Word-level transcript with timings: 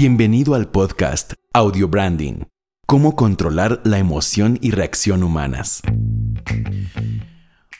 Bienvenido 0.00 0.54
al 0.54 0.68
podcast 0.68 1.32
Audio 1.52 1.88
Branding. 1.88 2.44
Cómo 2.86 3.16
controlar 3.16 3.80
la 3.82 3.98
emoción 3.98 4.56
y 4.62 4.70
reacción 4.70 5.24
humanas. 5.24 5.82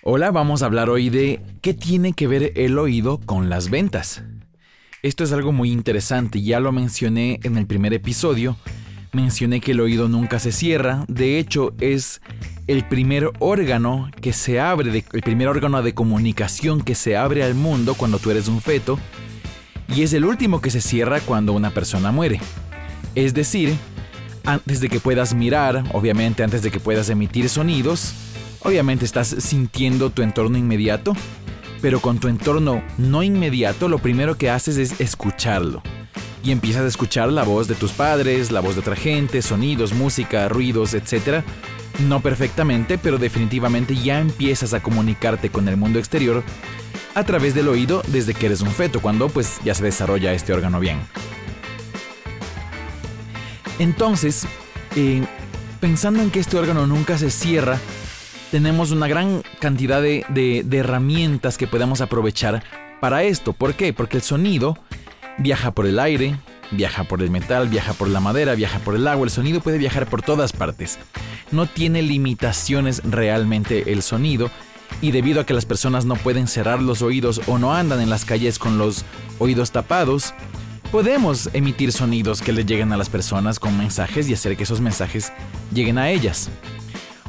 Hola, 0.02 0.32
vamos 0.32 0.62
a 0.62 0.66
hablar 0.66 0.90
hoy 0.90 1.10
de 1.10 1.40
qué 1.62 1.74
tiene 1.74 2.14
que 2.14 2.26
ver 2.26 2.54
el 2.56 2.76
oído 2.76 3.20
con 3.20 3.48
las 3.48 3.70
ventas. 3.70 4.24
Esto 5.04 5.22
es 5.22 5.32
algo 5.32 5.52
muy 5.52 5.70
interesante, 5.70 6.42
ya 6.42 6.58
lo 6.58 6.72
mencioné 6.72 7.38
en 7.44 7.56
el 7.56 7.68
primer 7.68 7.92
episodio. 7.94 8.56
Mencioné 9.12 9.60
que 9.60 9.70
el 9.70 9.80
oído 9.80 10.08
nunca 10.08 10.40
se 10.40 10.50
cierra, 10.50 11.04
de 11.06 11.38
hecho 11.38 11.72
es 11.78 12.20
el 12.66 12.84
primer 12.88 13.30
órgano 13.38 14.10
que 14.20 14.32
se 14.32 14.58
abre, 14.58 15.04
el 15.12 15.22
primer 15.22 15.46
órgano 15.46 15.82
de 15.84 15.94
comunicación 15.94 16.80
que 16.80 16.96
se 16.96 17.16
abre 17.16 17.44
al 17.44 17.54
mundo 17.54 17.94
cuando 17.94 18.18
tú 18.18 18.32
eres 18.32 18.48
un 18.48 18.60
feto 18.60 18.98
y 19.94 20.02
es 20.02 20.12
el 20.12 20.24
último 20.24 20.60
que 20.60 20.70
se 20.70 20.80
cierra 20.80 21.20
cuando 21.20 21.52
una 21.52 21.70
persona 21.70 22.12
muere. 22.12 22.40
Es 23.14 23.34
decir, 23.34 23.76
antes 24.44 24.80
de 24.80 24.88
que 24.88 25.00
puedas 25.00 25.34
mirar, 25.34 25.84
obviamente 25.92 26.42
antes 26.42 26.62
de 26.62 26.70
que 26.70 26.80
puedas 26.80 27.08
emitir 27.08 27.48
sonidos, 27.48 28.12
obviamente 28.60 29.04
estás 29.04 29.28
sintiendo 29.28 30.10
tu 30.10 30.22
entorno 30.22 30.58
inmediato, 30.58 31.14
pero 31.80 32.00
con 32.00 32.18
tu 32.18 32.28
entorno 32.28 32.82
no 32.96 33.22
inmediato 33.22 33.88
lo 33.88 33.98
primero 33.98 34.36
que 34.36 34.50
haces 34.50 34.76
es 34.78 35.00
escucharlo. 35.00 35.82
Y 36.44 36.52
empiezas 36.52 36.82
a 36.82 36.88
escuchar 36.88 37.30
la 37.32 37.42
voz 37.42 37.66
de 37.66 37.74
tus 37.74 37.92
padres, 37.92 38.52
la 38.52 38.60
voz 38.60 38.74
de 38.74 38.80
otra 38.80 38.96
gente, 38.96 39.42
sonidos, 39.42 39.92
música, 39.92 40.48
ruidos, 40.48 40.94
etc. 40.94 41.42
No 42.06 42.20
perfectamente, 42.20 42.96
pero 42.96 43.18
definitivamente 43.18 43.96
ya 43.96 44.20
empiezas 44.20 44.72
a 44.72 44.80
comunicarte 44.80 45.50
con 45.50 45.68
el 45.68 45.76
mundo 45.76 45.98
exterior 45.98 46.44
a 47.18 47.24
través 47.24 47.54
del 47.54 47.68
oído 47.68 48.02
desde 48.08 48.34
que 48.34 48.46
eres 48.46 48.60
un 48.60 48.70
feto, 48.70 49.00
cuando 49.00 49.28
pues 49.28 49.58
ya 49.64 49.74
se 49.74 49.84
desarrolla 49.84 50.32
este 50.32 50.52
órgano 50.52 50.80
bien. 50.80 51.00
Entonces, 53.78 54.46
eh, 54.96 55.24
pensando 55.80 56.22
en 56.22 56.30
que 56.30 56.40
este 56.40 56.56
órgano 56.56 56.86
nunca 56.86 57.18
se 57.18 57.30
cierra, 57.30 57.78
tenemos 58.50 58.90
una 58.90 59.08
gran 59.08 59.42
cantidad 59.60 60.00
de, 60.00 60.24
de 60.28 60.76
herramientas 60.78 61.58
que 61.58 61.66
podemos 61.66 62.00
aprovechar 62.00 62.62
para 63.00 63.22
esto. 63.22 63.52
¿Por 63.52 63.74
qué? 63.74 63.92
Porque 63.92 64.16
el 64.16 64.22
sonido 64.22 64.78
viaja 65.38 65.70
por 65.72 65.86
el 65.86 65.98
aire, 65.98 66.38
viaja 66.70 67.04
por 67.04 67.22
el 67.22 67.30
metal, 67.30 67.68
viaja 67.68 67.92
por 67.94 68.08
la 68.08 68.20
madera, 68.20 68.54
viaja 68.54 68.78
por 68.80 68.94
el 68.94 69.06
agua, 69.06 69.24
el 69.24 69.30
sonido 69.30 69.60
puede 69.60 69.78
viajar 69.78 70.06
por 70.06 70.22
todas 70.22 70.52
partes. 70.52 70.98
No 71.50 71.66
tiene 71.66 72.02
limitaciones 72.02 73.02
realmente 73.04 73.92
el 73.92 74.02
sonido 74.02 74.50
y 75.00 75.10
debido 75.10 75.40
a 75.40 75.46
que 75.46 75.54
las 75.54 75.66
personas 75.66 76.04
no 76.04 76.16
pueden 76.16 76.46
cerrar 76.46 76.82
los 76.82 77.02
oídos 77.02 77.40
o 77.46 77.58
no 77.58 77.74
andan 77.74 78.00
en 78.00 78.10
las 78.10 78.24
calles 78.24 78.58
con 78.58 78.78
los 78.78 79.04
oídos 79.38 79.70
tapados, 79.70 80.34
podemos 80.90 81.50
emitir 81.52 81.92
sonidos 81.92 82.40
que 82.40 82.52
le 82.52 82.64
lleguen 82.64 82.92
a 82.92 82.96
las 82.96 83.08
personas 83.08 83.58
con 83.58 83.76
mensajes 83.76 84.28
y 84.28 84.34
hacer 84.34 84.56
que 84.56 84.64
esos 84.64 84.80
mensajes 84.80 85.32
lleguen 85.72 85.98
a 85.98 86.10
ellas. 86.10 86.50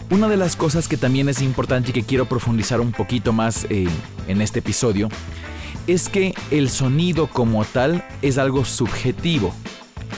Una 0.10 0.28
de 0.28 0.38
las 0.38 0.56
cosas 0.56 0.88
que 0.88 0.98
también 0.98 1.30
es 1.30 1.42
importante 1.42 1.92
y 1.92 1.94
que 1.94 2.04
quiero 2.04 2.26
profundizar 2.26 2.82
un 2.82 2.92
poquito 2.92 3.32
más 3.32 3.68
eh, 3.70 3.88
en 4.28 4.42
este 4.42 4.60
episodio 4.60 5.10
es 5.86 6.10
que 6.10 6.34
el 6.52 6.70
sonido 6.70 7.28
como 7.28 7.64
tal 7.66 8.04
es 8.22 8.38
algo 8.38 8.66
subjetivo. 8.66 9.54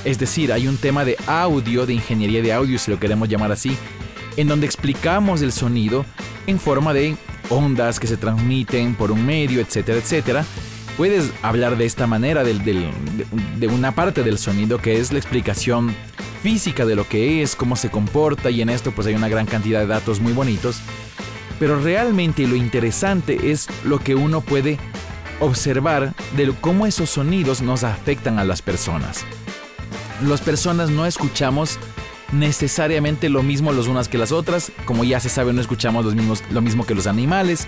Es 0.06 0.18
decir, 0.18 0.54
hay 0.54 0.68
un 0.68 0.78
tema 0.78 1.04
de 1.04 1.18
audio, 1.28 1.86
de 1.86 1.94
ingeniería 1.94 2.42
de 2.42 2.54
audio, 2.54 2.80
si 2.80 2.90
lo 2.90 3.00
queremos 3.00 3.28
llamar 3.28 3.52
así, 3.52 3.76
en 4.38 4.48
donde 4.48 4.66
explicamos 4.66 5.42
el 5.42 5.52
sonido 5.52 6.06
en 6.48 6.60
forma 6.60 6.94
de 6.94 7.18
ondas 7.52 8.00
que 8.00 8.08
se 8.08 8.18
transmiten 8.18 8.96
por 8.96 9.12
un 9.12 9.26
medio, 9.26 9.62
etcétera, 9.62 10.00
etcétera. 10.00 10.46
Puedes 10.98 11.32
hablar 11.42 11.78
de 11.78 11.86
esta 11.86 12.08
manera 12.08 12.44
de 12.44 13.68
una 13.68 13.94
parte 13.94 14.24
del 14.24 14.38
sonido 14.38 14.80
que 14.80 15.00
es 15.00 15.12
la 15.12 15.20
explicación 15.20 15.96
física 16.42 16.86
de 16.86 16.96
lo 16.96 17.08
que 17.08 17.42
es, 17.42 17.56
cómo 17.56 17.76
se 17.76 17.90
comporta 17.90 18.50
y 18.50 18.62
en 18.62 18.70
esto 18.70 18.92
pues 18.92 19.08
hay 19.08 19.14
una 19.14 19.30
gran 19.30 19.46
cantidad 19.46 19.80
de 19.80 19.88
datos 19.88 20.20
muy 20.20 20.34
bonitos. 20.34 20.80
Pero 21.60 21.80
realmente 21.80 22.48
lo 22.48 22.56
interesante 22.56 23.52
es 23.52 23.68
lo 23.84 24.00
que 24.00 24.16
uno 24.16 24.42
puede 24.42 24.80
observar 25.40 26.14
de 26.36 26.54
cómo 26.60 26.86
esos 26.86 27.10
sonidos 27.10 27.62
nos 27.62 27.84
afectan 27.84 28.40
a 28.40 28.44
las 28.44 28.62
personas. 28.62 29.26
Las 30.24 30.42
personas 30.42 30.90
no 30.90 31.06
escuchamos 31.06 31.80
necesariamente 32.32 33.30
lo 33.30 33.44
mismo 33.44 33.72
los 33.72 33.88
unas 33.88 34.08
que 34.08 34.18
las 34.18 34.32
otras. 34.32 34.72
Como 34.86 35.04
ya 35.04 35.20
se 35.20 35.30
sabe, 35.30 35.54
no 35.54 35.62
escuchamos 35.62 36.06
los 36.06 36.16
mismos, 36.16 36.44
lo 36.52 36.62
mismo 36.62 36.86
que 36.86 36.96
los 36.96 37.08
animales. 37.08 37.68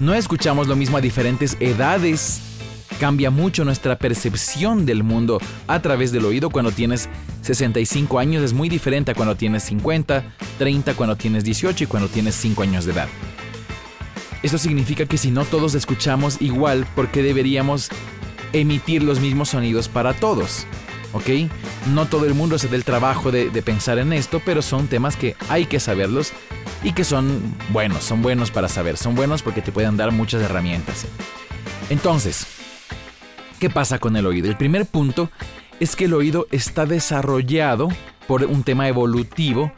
No 0.00 0.14
escuchamos 0.14 0.68
lo 0.68 0.76
mismo 0.76 0.96
a 0.96 1.00
diferentes 1.00 1.56
edades. 1.60 2.40
Cambia 3.00 3.30
mucho 3.30 3.64
nuestra 3.64 3.98
percepción 3.98 4.86
del 4.86 5.02
mundo 5.02 5.40
a 5.66 5.80
través 5.80 6.12
del 6.12 6.24
oído. 6.24 6.50
Cuando 6.50 6.72
tienes 6.72 7.08
65 7.42 8.18
años 8.18 8.42
es 8.42 8.52
muy 8.52 8.68
diferente 8.68 9.12
a 9.12 9.14
cuando 9.14 9.36
tienes 9.36 9.62
50, 9.64 10.24
30, 10.58 10.94
cuando 10.94 11.16
tienes 11.16 11.44
18 11.44 11.84
y 11.84 11.86
cuando 11.86 12.08
tienes 12.08 12.34
5 12.36 12.62
años 12.62 12.84
de 12.84 12.92
edad. 12.92 13.08
Esto 14.42 14.58
significa 14.58 15.06
que 15.06 15.18
si 15.18 15.30
no 15.30 15.44
todos 15.44 15.74
escuchamos 15.74 16.40
igual, 16.42 16.86
¿por 16.96 17.08
qué 17.10 17.22
deberíamos 17.22 17.90
emitir 18.52 19.02
los 19.02 19.20
mismos 19.20 19.50
sonidos 19.50 19.88
para 19.88 20.14
todos? 20.14 20.66
¿Ok? 21.12 21.50
No 21.92 22.06
todo 22.06 22.26
el 22.26 22.34
mundo 22.34 22.58
se 22.58 22.68
da 22.68 22.76
el 22.76 22.84
trabajo 22.84 23.30
de, 23.30 23.50
pensar 23.62 23.98
en 23.98 24.12
esto, 24.12 24.40
pero 24.44 24.62
son 24.62 24.88
temas 24.88 25.16
que 25.16 25.36
hay 25.48 25.66
que 25.66 25.80
saberlos 25.80 26.32
y 26.82 26.92
que 26.92 27.04
son 27.04 27.54
buenos, 27.70 28.02
son 28.04 28.22
buenos 28.22 28.50
para 28.50 28.68
saber, 28.68 28.96
son 28.96 29.14
buenos 29.14 29.42
porque 29.42 29.62
te 29.62 29.72
pueden 29.72 29.96
dar 29.96 30.10
muchas 30.10 30.42
herramientas. 30.42 31.06
Entonces, 31.90 32.46
¿qué 33.60 33.70
pasa 33.70 33.98
con 33.98 34.16
el 34.16 34.26
oído? 34.26 34.48
El 34.48 34.56
primer 34.56 34.86
punto 34.86 35.30
es 35.80 35.96
que 35.96 36.06
el 36.06 36.14
oído 36.14 36.46
está 36.50 36.86
desarrollado 36.86 37.88
por 38.26 38.44
un 38.44 38.62
tema 38.62 38.88
evolutivo, 38.88 39.72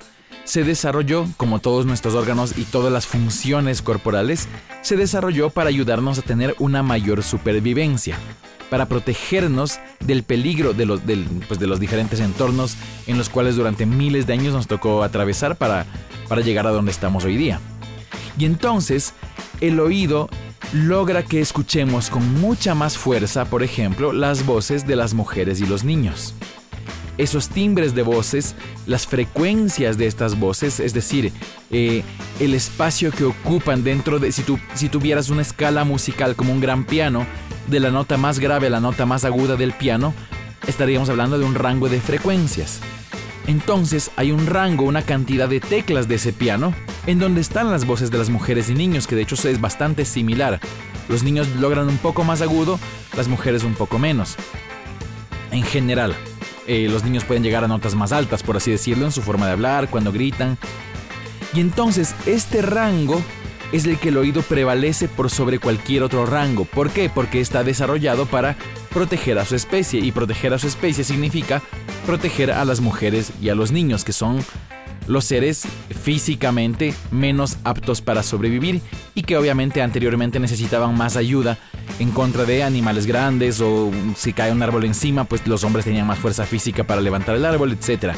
se 0.45 0.63
desarrolló, 0.63 1.27
como 1.37 1.59
todos 1.59 1.87
nuestros 1.87 2.15
órganos 2.15 2.57
y 2.59 2.65
todas 2.65 2.93
las 2.93 3.07
funciones 3.07 3.83
corporales, 3.83 4.49
se 4.83 4.97
desarrolló 4.97 5.51
para 5.51 5.71
ayudarnos 5.71 6.19
a 6.19 6.23
tener 6.23 6.55
una 6.59 6.83
mayor 6.83 7.23
supervivencia 7.23 8.19
para 8.71 8.87
protegernos 8.87 9.79
del 10.01 10.23
peligro 10.23 10.73
de 10.73 10.87
los, 10.87 11.01
pues, 11.49 11.61
de 11.61 11.67
los 11.67 11.81
diferentes 11.81 12.21
entornos 12.21 12.77
en 13.07 13.19
los 13.19 13.29
cuales 13.29 13.57
durante 13.57 13.87
miles 13.87 14.27
de 14.27 14.33
años 14.33 14.55
nos 14.55 14.67
tocó 14.67 15.03
atravesar 15.03 15.57
para, 15.57 15.87
para 16.29 16.43
llegar 16.43 16.67
a 16.67 16.71
donde 16.71 16.91
estamos 16.91 17.25
hoy 17.25 17.37
día. 17.37 17.61
Y 18.39 18.45
entonces 18.45 19.15
el 19.61 19.81
oído 19.81 20.29
logra 20.73 21.23
que 21.23 21.41
escuchemos 21.41 22.11
con 22.11 22.41
mucha 22.41 22.75
más 22.75 22.99
fuerza, 22.99 23.45
por 23.45 23.63
ejemplo, 23.63 24.13
las 24.13 24.45
voces 24.45 24.87
de 24.87 24.97
las 24.97 25.15
mujeres 25.15 25.61
y 25.61 25.67
los 25.67 25.85
niños. 25.85 26.35
Esos 27.17 27.49
timbres 27.49 27.95
de 27.95 28.03
voces, 28.03 28.55
las 28.87 29.07
frecuencias 29.07 29.99
de 29.99 30.07
estas 30.07 30.39
voces, 30.39 30.81
es 30.81 30.95
decir, 30.95 31.33
eh, 31.71 32.03
el 32.41 32.55
espacio 32.55 33.11
que 33.13 33.25
ocupan 33.25 33.85
dentro 33.85 34.19
de, 34.19 34.33
si, 34.33 34.43
tú, 34.43 34.59
si 34.75 34.89
tuvieras 34.89 35.31
una 35.31 35.43
escala 35.43 35.85
musical 35.85 36.35
como 36.35 36.53
un 36.53 36.61
gran 36.61 36.85
piano, 36.85 37.27
de 37.69 37.81
la 37.81 37.91
nota 37.91 38.17
más 38.17 38.39
grave 38.39 38.67
a 38.67 38.71
la 38.71 38.81
nota 38.81 39.07
más 39.07 39.25
aguda 39.25 39.57
del 39.57 39.73
piano, 39.73 40.15
estaríamos 40.67 41.09
hablando 41.09 41.39
de 41.39 41.45
un 41.45 41.55
rango 41.55 41.89
de 41.89 42.01
frecuencias. 42.01 42.81
Entonces 43.47 44.11
hay 44.17 44.33
un 44.33 44.47
rango, 44.47 44.85
una 44.85 45.03
cantidad 45.03 45.49
de 45.49 45.61
teclas 45.61 46.09
de 46.09 46.15
ese 46.17 46.33
piano, 46.33 46.75
en 47.07 47.19
donde 47.19 47.41
están 47.41 47.71
las 47.71 47.87
voces 47.87 48.11
de 48.11 48.19
las 48.19 48.31
mujeres 48.31 48.71
y 48.71 48.75
niños, 48.75 49.07
que 49.07 49.17
de 49.17 49.23
hecho 49.23 49.37
es 49.49 49.61
bastante 49.61 50.05
similar. 50.05 50.61
Los 51.09 51.23
niños 51.23 51.49
logran 51.61 51.89
un 51.89 51.99
poco 51.99 52.25
más 52.25 52.41
agudo, 52.41 52.79
las 53.17 53.29
mujeres 53.29 53.63
un 53.65 53.75
poco 53.75 53.99
menos. 53.99 54.37
En 55.51 55.63
general, 55.63 56.17
eh, 56.67 56.89
los 56.91 57.05
niños 57.05 57.25
pueden 57.25 57.43
llegar 57.43 57.65
a 57.65 57.69
notas 57.69 57.95
más 57.95 58.13
altas, 58.13 58.43
por 58.43 58.57
así 58.57 58.71
decirlo, 58.71 59.05
en 59.05 59.13
su 59.13 59.23
forma 59.23 59.47
de 59.47 59.53
hablar, 59.53 59.89
cuando 59.89 60.13
gritan. 60.13 60.59
Y 61.55 61.61
entonces 61.61 62.15
este 62.27 62.63
rango 62.63 63.23
es 63.73 63.87
el 63.87 63.99
que 63.99 64.11
el 64.11 64.17
oído 64.17 64.43
prevalece 64.43 65.09
por 65.09 65.31
sobre 65.31 65.59
cualquier 65.59 66.03
otro 66.03 66.27
rango. 66.27 66.65
¿Por 66.65 66.91
qué? 66.91 67.11
Porque 67.11 67.41
está 67.41 67.65
desarrollado 67.65 68.27
para 68.27 68.57
proteger 68.91 69.39
a 69.39 69.45
su 69.45 69.57
especie 69.57 70.01
y 70.01 70.13
proteger 70.13 70.55
a 70.55 70.59
su 70.59 70.69
especie 70.69 71.05
significa 71.05 71.63
proteger 72.07 72.53
a 72.53 72.65
las 72.65 72.81
mujeres 72.81 73.33
y 73.41 73.49
a 73.49 73.55
los 73.55 73.73
niños, 73.73 74.05
que 74.05 74.13
son 74.13 74.45
los 75.07 75.25
seres 75.25 75.67
físicamente 76.03 76.95
menos 77.11 77.59
aptos 77.65 78.01
para 78.01 78.23
sobrevivir 78.23 78.81
y 79.15 79.23
que 79.23 79.37
obviamente 79.37 79.83
anteriormente 79.83 80.41
necesitaban 80.41 80.97
más 80.97 81.17
ayuda 81.17 81.59
en 81.99 82.11
contra 82.11 82.45
de 82.45 82.63
animales 82.63 83.07
grandes 83.07 83.61
o 83.61 83.91
si 84.17 84.33
cae 84.33 84.53
un 84.53 84.63
árbol 84.63 84.85
encima, 84.85 85.25
pues 85.25 85.47
los 85.47 85.65
hombres 85.65 85.85
tenían 85.85 86.07
más 86.07 86.19
fuerza 86.19 86.45
física 86.45 86.85
para 86.85 87.01
levantar 87.01 87.37
el 87.37 87.45
árbol, 87.45 87.73
etc. 87.73 88.15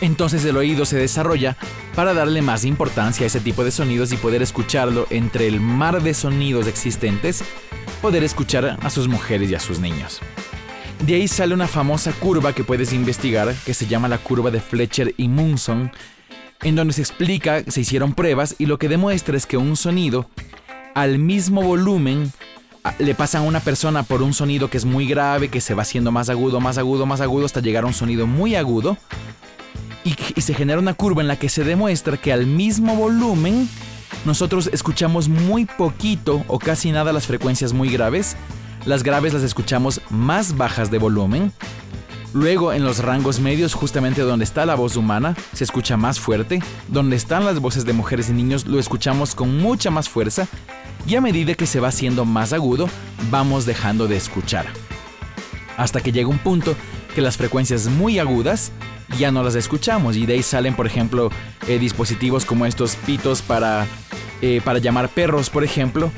Entonces 0.00 0.44
el 0.44 0.56
oído 0.56 0.84
se 0.84 0.96
desarrolla 0.96 1.56
para 1.94 2.12
darle 2.12 2.42
más 2.42 2.64
importancia 2.64 3.24
a 3.24 3.28
ese 3.28 3.40
tipo 3.40 3.64
de 3.64 3.70
sonidos 3.70 4.12
y 4.12 4.16
poder 4.16 4.42
escucharlo 4.42 5.06
entre 5.10 5.46
el 5.46 5.60
mar 5.60 6.02
de 6.02 6.12
sonidos 6.12 6.66
existentes, 6.66 7.44
poder 8.00 8.24
escuchar 8.24 8.78
a 8.82 8.90
sus 8.90 9.08
mujeres 9.08 9.50
y 9.50 9.54
a 9.54 9.60
sus 9.60 9.78
niños. 9.78 10.20
De 11.06 11.14
ahí 11.14 11.26
sale 11.26 11.54
una 11.54 11.66
famosa 11.66 12.12
curva 12.12 12.52
que 12.52 12.64
puedes 12.64 12.92
investigar 12.92 13.54
que 13.66 13.74
se 13.74 13.86
llama 13.86 14.08
la 14.08 14.18
curva 14.18 14.50
de 14.50 14.60
Fletcher 14.60 15.14
y 15.16 15.26
Munson, 15.28 15.90
en 16.62 16.76
donde 16.76 16.92
se 16.92 17.00
explica, 17.02 17.62
se 17.66 17.80
hicieron 17.80 18.14
pruebas 18.14 18.54
y 18.58 18.66
lo 18.66 18.78
que 18.78 18.88
demuestra 18.88 19.36
es 19.36 19.46
que 19.46 19.56
un 19.56 19.76
sonido 19.76 20.26
al 20.94 21.18
mismo 21.18 21.62
volumen 21.62 22.32
le 22.98 23.14
pasan 23.14 23.42
a 23.42 23.46
una 23.46 23.60
persona 23.60 24.02
por 24.02 24.22
un 24.22 24.34
sonido 24.34 24.68
que 24.68 24.76
es 24.76 24.84
muy 24.84 25.06
grave, 25.06 25.48
que 25.48 25.60
se 25.60 25.74
va 25.74 25.82
haciendo 25.82 26.10
más 26.10 26.28
agudo, 26.28 26.60
más 26.60 26.78
agudo, 26.78 27.06
más 27.06 27.20
agudo, 27.20 27.46
hasta 27.46 27.60
llegar 27.60 27.84
a 27.84 27.86
un 27.86 27.94
sonido 27.94 28.26
muy 28.26 28.56
agudo. 28.56 28.96
Y, 30.04 30.16
y 30.34 30.40
se 30.40 30.54
genera 30.54 30.80
una 30.80 30.94
curva 30.94 31.22
en 31.22 31.28
la 31.28 31.38
que 31.38 31.48
se 31.48 31.62
demuestra 31.62 32.16
que 32.16 32.32
al 32.32 32.46
mismo 32.46 32.96
volumen 32.96 33.68
nosotros 34.24 34.68
escuchamos 34.72 35.28
muy 35.28 35.64
poquito 35.64 36.44
o 36.48 36.58
casi 36.58 36.90
nada 36.90 37.12
las 37.12 37.26
frecuencias 37.26 37.72
muy 37.72 37.88
graves. 37.88 38.36
Las 38.84 39.04
graves 39.04 39.32
las 39.32 39.44
escuchamos 39.44 40.00
más 40.10 40.56
bajas 40.56 40.90
de 40.90 40.98
volumen. 40.98 41.52
Luego 42.34 42.72
en 42.72 42.84
los 42.84 43.00
rangos 43.00 43.40
medios, 43.40 43.74
justamente 43.74 44.22
donde 44.22 44.44
está 44.44 44.64
la 44.64 44.74
voz 44.74 44.96
humana, 44.96 45.36
se 45.52 45.64
escucha 45.64 45.96
más 45.96 46.18
fuerte. 46.18 46.60
Donde 46.88 47.16
están 47.16 47.44
las 47.44 47.60
voces 47.60 47.84
de 47.84 47.92
mujeres 47.92 48.30
y 48.30 48.32
niños, 48.32 48.66
lo 48.66 48.78
escuchamos 48.78 49.34
con 49.34 49.58
mucha 49.58 49.90
más 49.90 50.08
fuerza 50.08 50.48
y 51.06 51.16
a 51.16 51.20
medida 51.20 51.54
que 51.54 51.66
se 51.66 51.80
va 51.80 51.88
haciendo 51.88 52.24
más 52.24 52.52
agudo, 52.52 52.88
vamos 53.30 53.66
dejando 53.66 54.08
de 54.08 54.16
escuchar. 54.16 54.66
Hasta 55.76 56.00
que 56.00 56.12
llega 56.12 56.28
un 56.28 56.38
punto 56.38 56.74
que 57.14 57.20
las 57.20 57.36
frecuencias 57.36 57.86
muy 57.86 58.18
agudas 58.18 58.72
ya 59.18 59.30
no 59.30 59.42
las 59.42 59.54
escuchamos 59.54 60.16
y 60.16 60.26
de 60.26 60.34
ahí 60.34 60.42
salen, 60.42 60.74
por 60.74 60.86
ejemplo, 60.86 61.30
eh, 61.68 61.78
dispositivos 61.78 62.44
como 62.44 62.66
estos 62.66 62.96
pitos 62.96 63.42
para, 63.42 63.86
eh, 64.40 64.60
para 64.64 64.78
llamar 64.78 65.08
perros, 65.08 65.50
por 65.50 65.64
ejemplo, 65.64 66.10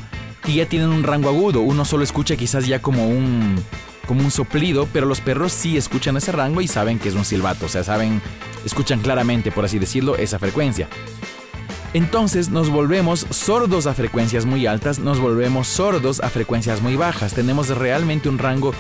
que 0.45 0.55
ya 0.55 0.67
tienen 0.67 0.91
un 0.91 1.03
rango 1.03 1.29
agudo. 1.29 1.61
Uno 1.63 1.85
solo 1.85 2.05
escucha 2.05 2.37
quizás 2.37 2.67
ya 2.67 2.81
como 2.81 3.09
un, 3.09 3.57
como 4.05 4.23
un 4.23 4.31
soplido, 4.31 4.89
pero 4.93 5.07
los 5.07 5.21
perros 5.21 5.53
sí 5.53 5.77
escuchan 5.77 6.17
ese 6.17 6.33
rango 6.33 6.61
y 6.61 6.69
saben 6.69 6.99
que 6.99 7.09
es 7.09 7.15
un 7.15 7.25
silbato, 7.25 7.67
o 7.67 7.69
sea, 7.69 7.85
saben, 7.85 8.21
escuchan 8.65 9.01
claramente, 9.01 9.51
por 9.51 9.65
así 9.65 9.79
decirlo, 9.79 10.17
esa 10.17 10.39
frecuencia. 10.39 10.89
Entonces 11.95 12.51
nos 12.51 12.71
volvemos 12.71 13.25
sordos 13.31 13.87
a 13.87 13.95
frecuencias 13.95 14.47
muy 14.47 14.67
altas, 14.67 14.99
nos 14.99 15.21
volvemos 15.21 15.69
sordos 15.69 16.21
a 16.21 16.29
frecuencias 16.29 16.83
muy 16.83 16.97
bajas. 16.97 17.35
Tenemos 17.35 17.69
realmente 17.69 18.29
un 18.29 18.39
rango 18.39 18.75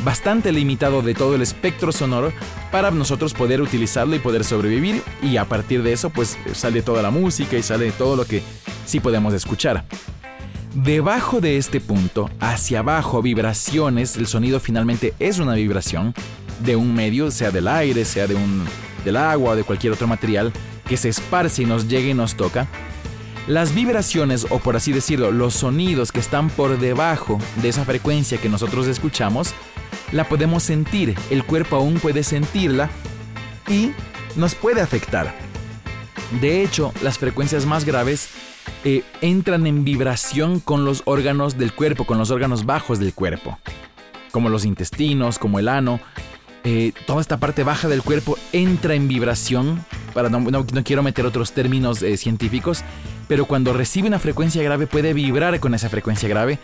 bastante 0.00 0.50
limitado 0.50 1.00
de 1.00 1.14
todo 1.14 1.36
el 1.36 1.42
espectro 1.42 1.92
sonoro 1.92 2.32
para 2.72 2.90
nosotros 2.90 3.34
poder 3.34 3.60
utilizarlo 3.60 4.16
y 4.16 4.18
poder 4.18 4.44
sobrevivir 4.44 5.02
y 5.22 5.36
a 5.36 5.44
partir 5.44 5.84
de 5.84 5.92
eso 5.92 6.10
pues 6.10 6.36
sale 6.54 6.82
toda 6.82 7.02
la 7.02 7.10
música 7.10 7.56
y 7.56 7.62
sale 7.62 7.92
todo 7.92 8.16
lo 8.16 8.24
que 8.24 8.42
sí 8.84 8.98
podemos 8.98 9.32
escuchar. 9.32 9.84
Debajo 10.84 11.40
de 11.40 11.56
este 11.56 11.80
punto, 11.80 12.28
hacia 12.38 12.80
abajo, 12.80 13.22
vibraciones, 13.22 14.18
el 14.18 14.26
sonido 14.26 14.60
finalmente 14.60 15.14
es 15.18 15.38
una 15.38 15.54
vibración 15.54 16.12
de 16.66 16.76
un 16.76 16.94
medio, 16.94 17.30
sea 17.30 17.50
del 17.50 17.66
aire, 17.66 18.04
sea 18.04 18.26
de 18.26 18.34
un, 18.34 18.62
del 19.02 19.16
agua 19.16 19.52
o 19.52 19.56
de 19.56 19.64
cualquier 19.64 19.94
otro 19.94 20.06
material, 20.06 20.52
que 20.86 20.98
se 20.98 21.08
esparce 21.08 21.62
y 21.62 21.64
nos 21.64 21.88
llegue 21.88 22.10
y 22.10 22.14
nos 22.14 22.34
toca, 22.36 22.68
las 23.46 23.74
vibraciones 23.74 24.46
o 24.50 24.58
por 24.58 24.76
así 24.76 24.92
decirlo, 24.92 25.30
los 25.30 25.54
sonidos 25.54 26.12
que 26.12 26.20
están 26.20 26.50
por 26.50 26.78
debajo 26.78 27.38
de 27.62 27.70
esa 27.70 27.86
frecuencia 27.86 28.36
que 28.36 28.50
nosotros 28.50 28.86
escuchamos, 28.86 29.54
la 30.12 30.28
podemos 30.28 30.62
sentir, 30.62 31.14
el 31.30 31.42
cuerpo 31.44 31.76
aún 31.76 31.94
puede 31.94 32.22
sentirla 32.22 32.90
y 33.66 33.92
nos 34.36 34.54
puede 34.54 34.82
afectar. 34.82 35.34
De 36.42 36.62
hecho, 36.62 36.92
las 37.02 37.16
frecuencias 37.16 37.64
más 37.64 37.86
graves 37.86 38.28
eh, 38.88 39.02
entran 39.20 39.66
en 39.66 39.82
vibración 39.82 40.60
con 40.60 40.84
los 40.84 41.02
órganos 41.06 41.58
del 41.58 41.72
cuerpo, 41.72 42.04
con 42.04 42.18
los 42.18 42.30
órganos 42.30 42.66
bajos 42.66 43.00
del 43.00 43.14
cuerpo, 43.14 43.58
como 44.30 44.48
los 44.48 44.64
intestinos, 44.64 45.40
como 45.40 45.58
el 45.58 45.66
ano. 45.66 45.98
Eh, 46.62 46.92
toda 47.04 47.20
esta 47.20 47.38
parte 47.38 47.64
baja 47.64 47.88
del 47.88 48.04
cuerpo 48.04 48.38
entra 48.52 48.94
en 48.94 49.08
vibración 49.08 49.84
no, 50.30 50.66
quiero 50.84 51.02
meter 51.02 51.26
otros 51.26 51.50
términos 51.50 52.00
eh, 52.00 52.16
científicos, 52.16 52.84
pero 53.26 53.46
cuando 53.46 53.72
recibe 53.72 54.06
una 54.06 54.20
frecuencia 54.20 54.62
grave 54.62 54.86
puede 54.86 55.14
vibrar 55.14 55.58
con 55.58 55.74
esa 55.74 55.88
frecuencia 55.88 56.28
grave, 56.28 56.60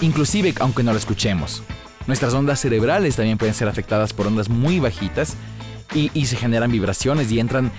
inclusive 0.00 0.54
aunque 0.60 0.84
no 0.84 0.92
la 0.92 0.98
escuchemos. 0.98 1.64
Nuestras 2.06 2.34
ondas 2.34 2.60
cerebrales 2.60 3.16
también 3.16 3.36
pueden 3.36 3.56
ser 3.56 3.66
afectadas 3.66 4.12
por 4.12 4.28
ondas 4.28 4.48
muy 4.48 4.78
bajitas 4.78 5.36
y, 5.92 6.24
se 6.26 6.36
generan 6.36 6.70
vibraciones 6.70 7.32
y 7.32 7.40
entran 7.40 7.72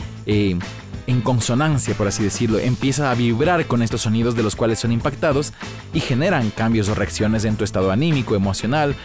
en 1.07 1.21
consonancia, 1.21 1.93
por 1.95 2.07
así 2.07 2.23
decirlo. 2.23 2.59
Empieza 2.59 3.11
a 3.11 3.15
vibrar 3.15 3.65
con 3.67 3.81
estos 3.81 4.01
sonidos 4.01 4.35
de 4.35 4.43
los 4.43 4.55
cuales 4.55 4.79
son 4.79 4.91
impactados 4.91 5.53
y 5.93 5.99
generan 5.99 6.49
cambios 6.49 6.89
o 6.89 6.95
reacciones 6.95 7.45
en 7.45 7.55
tu 7.55 7.63
estado 7.63 7.91
anímico, 7.91 8.35
emocional, 8.35 8.95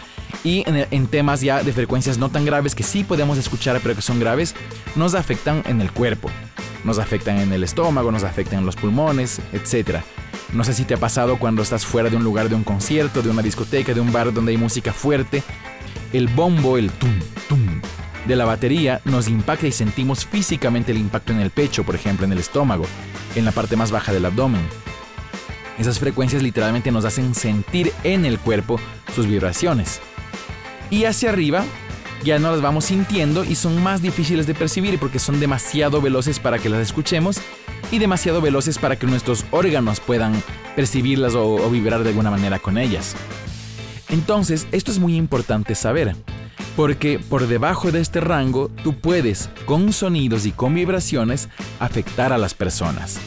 y 0.43 0.63
en, 0.67 1.07
temas 1.07 1.41
ya 1.41 1.63
de 1.63 1.73
frecuencias 1.73 2.17
no 2.17 2.29
tan 2.29 2.45
graves 2.45 2.75
que 2.75 2.83
sí 2.83 3.03
podemos 3.03 3.37
escuchar 3.37 3.79
pero 3.81 3.95
que 3.95 4.01
son 4.01 4.19
graves, 4.19 4.55
nos 4.95 5.15
afectan 5.15 5.63
en 5.67 5.81
el 5.81 5.91
cuerpo, 5.91 6.29
nos 6.83 6.99
afectan 6.99 7.39
en 7.39 7.53
el 7.53 7.63
estómago, 7.63 8.11
nos 8.11 8.23
afectan 8.23 8.59
en 8.59 8.65
los 8.65 8.75
pulmones, 8.75 9.39
etc. 9.53 9.99
No 10.53 10.63
sé 10.63 10.73
si 10.73 10.85
te 10.85 10.93
ha 10.93 10.97
pasado 10.97 11.39
cuando 11.39 11.61
estás 11.61 11.85
fuera 11.85 12.09
de 12.09 12.15
un 12.15 12.23
lugar 12.23 12.49
de 12.49 12.55
un 12.55 12.63
concierto, 12.63 13.21
de 13.21 13.29
una 13.29 13.41
discoteca, 13.41 13.93
de 13.93 14.01
un 14.01 14.11
bar 14.11 14.33
donde 14.33 14.51
hay 14.51 14.57
música 14.57 14.93
fuerte, 14.93 15.43
el 16.13 16.27
bombo, 16.27 16.77
el 16.77 16.91
tum, 16.91 17.13
de 18.27 18.35
la 18.35 18.45
batería 18.45 19.01
nos 19.05 19.27
impacta 19.27 19.67
y 19.67 19.71
sentimos 19.71 20.25
físicamente 20.25 20.91
el 20.91 20.97
impacto 20.97 21.33
en 21.33 21.39
el 21.39 21.49
pecho, 21.49 21.83
por 21.83 21.95
ejemplo, 21.95 22.25
en 22.25 22.31
el 22.31 22.39
estómago, 22.39 22.85
en 23.35 23.45
la 23.45 23.51
parte 23.51 23.75
más 23.75 23.91
baja 23.91 24.13
del 24.13 24.25
abdomen. 24.25 24.61
Esas 25.79 25.99
frecuencias 25.99 26.43
literalmente 26.43 26.91
nos 26.91 27.05
hacen 27.05 27.35
sentir 27.35 27.93
en 28.03 28.25
el 28.25 28.39
cuerpo 28.39 28.79
sus 29.15 29.27
vibraciones 29.27 30.01
y 30.89 31.05
hacia 31.05 31.29
arriba 31.29 31.63
ya 32.23 32.39
no 32.39 32.51
las 32.51 32.61
vamos 32.61 32.85
sintiendo 32.85 33.43
y 33.43 33.55
son 33.55 33.81
más 33.81 34.01
difíciles 34.01 34.47
de 34.47 34.55
percibir 34.55 34.99
porque 34.99 35.19
son 35.19 35.39
demasiado 35.39 36.01
veloces 36.01 36.39
para 36.39 36.59
que 36.59 36.69
las 36.69 36.81
escuchemos 36.81 37.39
y 37.91 37.99
demasiado 37.99 38.41
veloces 38.41 38.79
para 38.79 38.97
que 38.97 39.07
nuestros 39.07 39.45
órganos 39.51 39.99
puedan 39.99 40.41
percibirlas 40.75 41.35
o, 41.35 41.69
vibrar 41.69 42.03
de 42.03 42.09
alguna 42.09 42.31
manera 42.31 42.59
con 42.59 42.77
ellas. 42.77 43.15
Entonces, 44.09 44.67
esto 44.71 44.91
es 44.91 44.99
muy 44.99 45.15
importante 45.15 45.75
saber, 45.75 46.15
porque 46.77 47.19
por 47.19 47.47
debajo 47.47 47.91
de 47.91 47.99
este 47.99 48.21
rango 48.21 48.71
tú 48.83 48.93
puedes, 48.93 49.49
con 49.65 49.91
sonidos 49.91 50.45
y 50.45 50.53
con 50.53 50.73
vibraciones, 50.73 51.49
afectar 51.81 52.31
a 52.31 52.37
las 52.37 52.53
personas. 52.53 53.17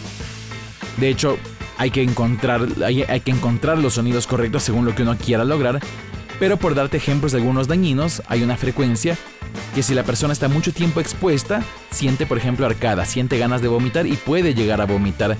De 0.97 1.11
hecho, 1.11 1.37
hay 1.76 1.91
que 1.91 2.02
encontrar, 2.02 2.67
hay 2.82 3.20
que 3.20 3.31
encontrar 3.31 3.76
los 3.76 3.94
sonidos 3.94 4.26
correctos 4.26 4.62
según 4.62 4.87
lo 4.87 4.94
que 4.94 5.02
uno 5.02 5.19
quiera 5.19 5.44
lograr 5.44 5.81
pero 6.41 6.56
por 6.56 6.75
darte 6.75 6.97
ejemplos 6.97 7.32
de 7.32 7.38
algunos 7.38 7.69
dañinos, 7.69 8.23
hay 8.26 8.43
una 8.43 8.56
frecuencia 8.56 9.17
que 9.75 9.82
si 9.82 9.94
la 9.94 10.05
persona 10.05 10.32
está 10.32 10.49
mucho 10.49 10.73
tiempo 10.73 10.99
expuesta, 10.99 11.62
siente 11.91 12.25
por 12.25 12.38
ejemplo 12.38 12.64
arcada, 12.64 13.05
siente 13.05 13.38
ganas 13.38 13.61
de 13.61 13.69
vomitar 13.69 14.06
y 14.06 14.14
puede 14.14 14.55
llegar 14.55 14.81
a 14.81 14.87
vomitar 14.87 15.37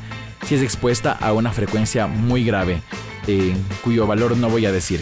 si 0.47 0.57
es 0.57 0.63
expuesta 0.63 1.13
a 1.13 1.33
una 1.33 1.53
frecuencia 1.53 2.07
muy 2.07 2.45
grave, 2.45 2.83
eh, 3.27 3.55
cuyo 3.83 4.07
valor 4.07 4.37
no 4.37 4.51
voy 4.51 4.67
a 4.67 4.73
decir. 4.73 5.01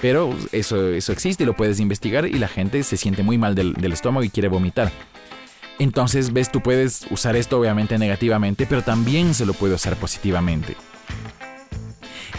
Pero 0.00 0.36
eso, 0.52 0.88
eso 0.88 1.12
existe 1.12 1.44
y 1.44 1.46
lo 1.46 1.54
puedes 1.54 1.80
investigar 1.80 2.26
y 2.26 2.38
la 2.38 2.48
gente 2.48 2.82
se 2.82 2.96
siente 2.96 3.22
muy 3.22 3.38
mal 3.38 3.54
del, 3.54 3.74
del 3.74 3.92
estómago 3.92 4.24
y 4.24 4.30
quiere 4.30 4.48
vomitar. 4.48 4.90
Entonces, 5.78 6.32
ves, 6.32 6.50
tú 6.50 6.60
puedes 6.60 7.06
usar 7.10 7.36
esto 7.36 7.58
obviamente 7.58 7.98
negativamente, 7.98 8.66
pero 8.66 8.82
también 8.82 9.34
se 9.34 9.46
lo 9.46 9.54
puede 9.54 9.74
usar 9.74 9.96
positivamente. 9.96 10.76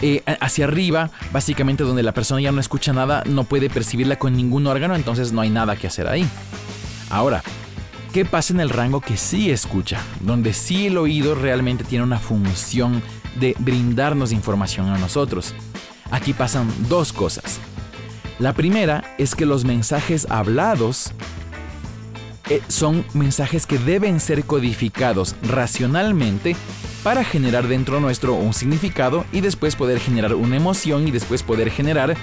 Eh, 0.02 0.22
hacia 0.40 0.66
arriba, 0.66 1.10
básicamente 1.32 1.84
donde 1.84 2.02
la 2.02 2.12
persona 2.12 2.40
ya 2.40 2.52
no 2.52 2.60
escucha 2.60 2.92
nada, 2.92 3.22
no 3.26 3.44
puede 3.44 3.70
percibirla 3.70 4.16
con 4.16 4.36
ningún 4.36 4.66
órgano, 4.66 4.94
entonces 4.96 5.32
no 5.32 5.40
hay 5.40 5.50
nada 5.50 5.76
que 5.76 5.86
hacer 5.86 6.08
ahí. 6.08 6.26
Ahora, 7.10 7.42
¿qué 8.12 8.24
pasa 8.24 8.52
en 8.52 8.60
el 8.60 8.70
rango 8.70 9.00
que 9.00 9.16
sí 9.16 9.50
escucha? 9.50 10.00
Donde 10.20 10.52
sí 10.52 10.88
el 10.88 10.98
oído 10.98 11.34
realmente 11.34 11.84
tiene 11.84 12.04
una 12.04 12.18
función 12.18 13.02
de 13.36 13.54
brindarnos 13.58 14.32
información 14.32 14.88
a 14.88 14.98
nosotros. 14.98 15.54
Aquí 16.10 16.32
pasan 16.32 16.72
dos 16.88 17.12
cosas. 17.12 17.60
La 18.38 18.52
primera 18.52 19.14
es 19.18 19.34
que 19.34 19.46
los 19.46 19.64
mensajes 19.64 20.26
hablados 20.28 21.12
eh, 22.50 22.60
son 22.68 23.04
mensajes 23.14 23.64
que 23.64 23.78
deben 23.78 24.20
ser 24.20 24.44
codificados 24.44 25.34
racionalmente 25.42 26.56
para 27.02 27.24
generar 27.24 27.68
dentro 27.68 28.00
nuestro 28.00 28.34
un 28.34 28.52
significado 28.52 29.24
y 29.32 29.40
después 29.40 29.76
poder 29.76 30.00
generar 30.00 30.34
una 30.34 30.56
emoción 30.56 31.06
y 31.06 31.10
después 31.10 31.42
poder 31.42 31.70
generar 31.70 32.16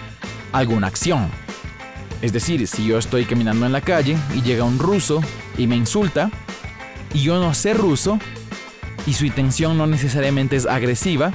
alguna 0.52 0.88
acción. 0.88 1.30
Es 2.22 2.34
decir, 2.34 2.68
si 2.68 2.86
yo 2.86 2.98
estoy 2.98 3.26
caminando 3.26 3.66
en 3.66 3.72
la 3.72 3.82
calle 3.82 4.18
y 4.36 4.42
llega 4.42 4.64
un 4.64 4.80
ruso 4.80 5.22
y 5.58 5.66
me 5.66 5.76
insulta 5.76 6.30
y 7.14 7.24
yo 7.24 7.40
no 7.40 7.54
sé 7.54 7.74
ruso 7.74 8.20
y 9.08 9.14
su 9.14 9.26
intención 9.26 9.78
no 9.78 9.88
necesariamente 9.88 10.56
es 10.56 10.66
agresiva, 10.68 11.32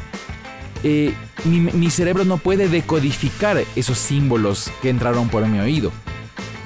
eh, 0.85 1.13
mi, 1.45 1.91
cerebro 1.91 2.25
no 2.25 2.39
puede 2.39 2.69
decodificar 2.69 3.63
esos 3.77 3.99
símbolos 3.99 4.71
que 4.83 4.91
entraron 4.91 5.29
por 5.29 5.47
mi 5.47 5.59
oído. 5.59 5.93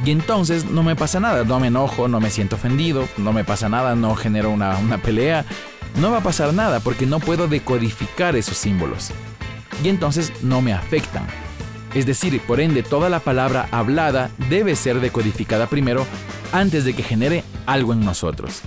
Y 0.05 0.11
entonces 0.11 0.65
no 0.65 0.83
me 0.83 0.97
pasa 0.97 1.21
nada, 1.21 1.45
no 1.45 1.61
me 1.61 1.67
enojo, 1.67 2.09
no 2.09 2.21
me 2.21 2.31
siento 2.31 2.57
ofendido, 2.57 3.07
no 3.19 3.33
me 3.33 3.45
pasa 3.45 3.69
nada, 3.69 3.95
no 3.95 4.15
genero 4.15 4.51
una, 4.51 4.79
una 4.79 4.99
pelea, 4.99 5.45
no 6.01 6.11
va 6.11 6.19
a 6.19 6.23
pasar 6.23 6.55
nada 6.55 6.81
porque 6.81 7.05
no 7.05 7.21
puedo 7.21 7.49
decodificar 7.49 8.37
esos 8.37 8.57
símbolos. 8.57 9.11
Y 9.85 9.89
entonces 9.89 10.33
no 10.43 10.63
me 10.63 10.73
afectan. 10.73 11.27
Es 11.95 12.07
decir, 12.07 12.41
por 12.41 12.61
ende, 12.61 12.83
toda 12.83 13.11
la 13.11 13.21
palabra 13.21 13.69
hablada 13.73 14.31
debe 14.49 14.77
ser 14.77 15.01
decodificada 15.01 15.67
primero 15.67 16.07
antes 16.53 16.85
de 16.85 16.95
que 16.95 17.03
genere 17.03 17.45
algo 17.67 17.93
en 17.93 18.05
nosotros. 18.05 18.63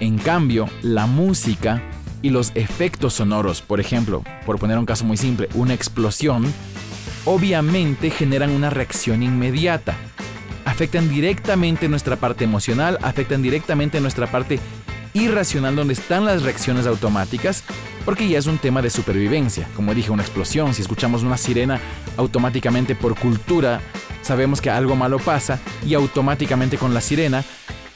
En 0.00 0.18
cambio, 0.18 0.68
la 0.82 1.06
música 1.06 1.82
y 2.26 2.30
los 2.30 2.50
efectos 2.56 3.14
sonoros, 3.14 3.62
por 3.62 3.78
ejemplo, 3.78 4.24
por 4.44 4.58
poner 4.58 4.78
un 4.78 4.84
caso 4.84 5.04
muy 5.04 5.16
simple, 5.16 5.48
una 5.54 5.74
explosión, 5.74 6.52
obviamente 7.24 8.10
generan 8.10 8.50
una 8.50 8.68
reacción 8.68 9.22
inmediata. 9.22 9.94
Afectan 10.64 11.08
directamente 11.08 11.88
nuestra 11.88 12.16
parte 12.16 12.42
emocional, 12.42 12.98
afectan 13.02 13.42
directamente 13.42 14.00
nuestra 14.00 14.26
parte 14.26 14.58
irracional 15.14 15.76
donde 15.76 15.94
están 15.94 16.24
las 16.24 16.42
reacciones 16.42 16.88
automáticas, 16.88 17.62
porque 18.04 18.28
ya 18.28 18.38
es 18.38 18.46
un 18.46 18.58
tema 18.58 18.82
de 18.82 18.90
supervivencia. 18.90 19.68
Como 19.76 19.94
dije, 19.94 20.10
una 20.10 20.24
explosión, 20.24 20.74
si 20.74 20.82
escuchamos 20.82 21.22
una 21.22 21.36
sirena, 21.36 21.78
automáticamente 22.16 22.96
por 22.96 23.16
cultura 23.16 23.80
sabemos 24.22 24.60
que 24.60 24.70
algo 24.70 24.96
malo 24.96 25.20
pasa 25.20 25.60
y 25.86 25.94
automáticamente 25.94 26.76
con 26.76 26.92
la 26.92 27.00
sirena 27.00 27.44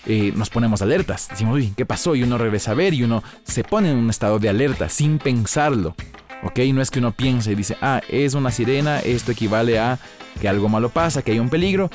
eh, 0.07 0.33
nos 0.35 0.51
ponemos 0.51 0.83
alertas. 0.83 1.29
Decimos, 1.29 1.57
uy, 1.57 1.73
¿qué 1.77 1.87
pasó? 1.87 2.15
Y 2.15 2.23
uno 2.23 2.39
regresa 2.39 2.73
a 2.73 2.75
ver 2.75 2.95
y 2.95 3.05
uno 3.05 3.23
se 3.45 3.65
pone 3.65 3.91
en 3.91 3.97
un 3.97 4.11
estado 4.11 4.39
de 4.39 4.49
alerta 4.49 4.89
sin 4.89 5.19
pensarlo. 5.19 5.95
¿Ok? 6.43 6.59
No 6.73 6.81
es 6.81 6.91
que 6.91 7.01
uno 7.01 7.13
piense 7.13 7.53
y 7.53 7.55
dice, 7.55 7.77
ah, 7.83 8.01
es 8.09 8.35
una 8.35 8.51
sirena, 8.51 9.01
esto 9.01 9.33
equivale 9.33 9.79
a 9.79 9.99
que 10.41 10.49
algo 10.49 10.69
malo 10.69 10.89
pasa, 10.89 11.23
que 11.23 11.33
hay 11.33 11.39
un 11.39 11.51
peligro, 11.51 11.91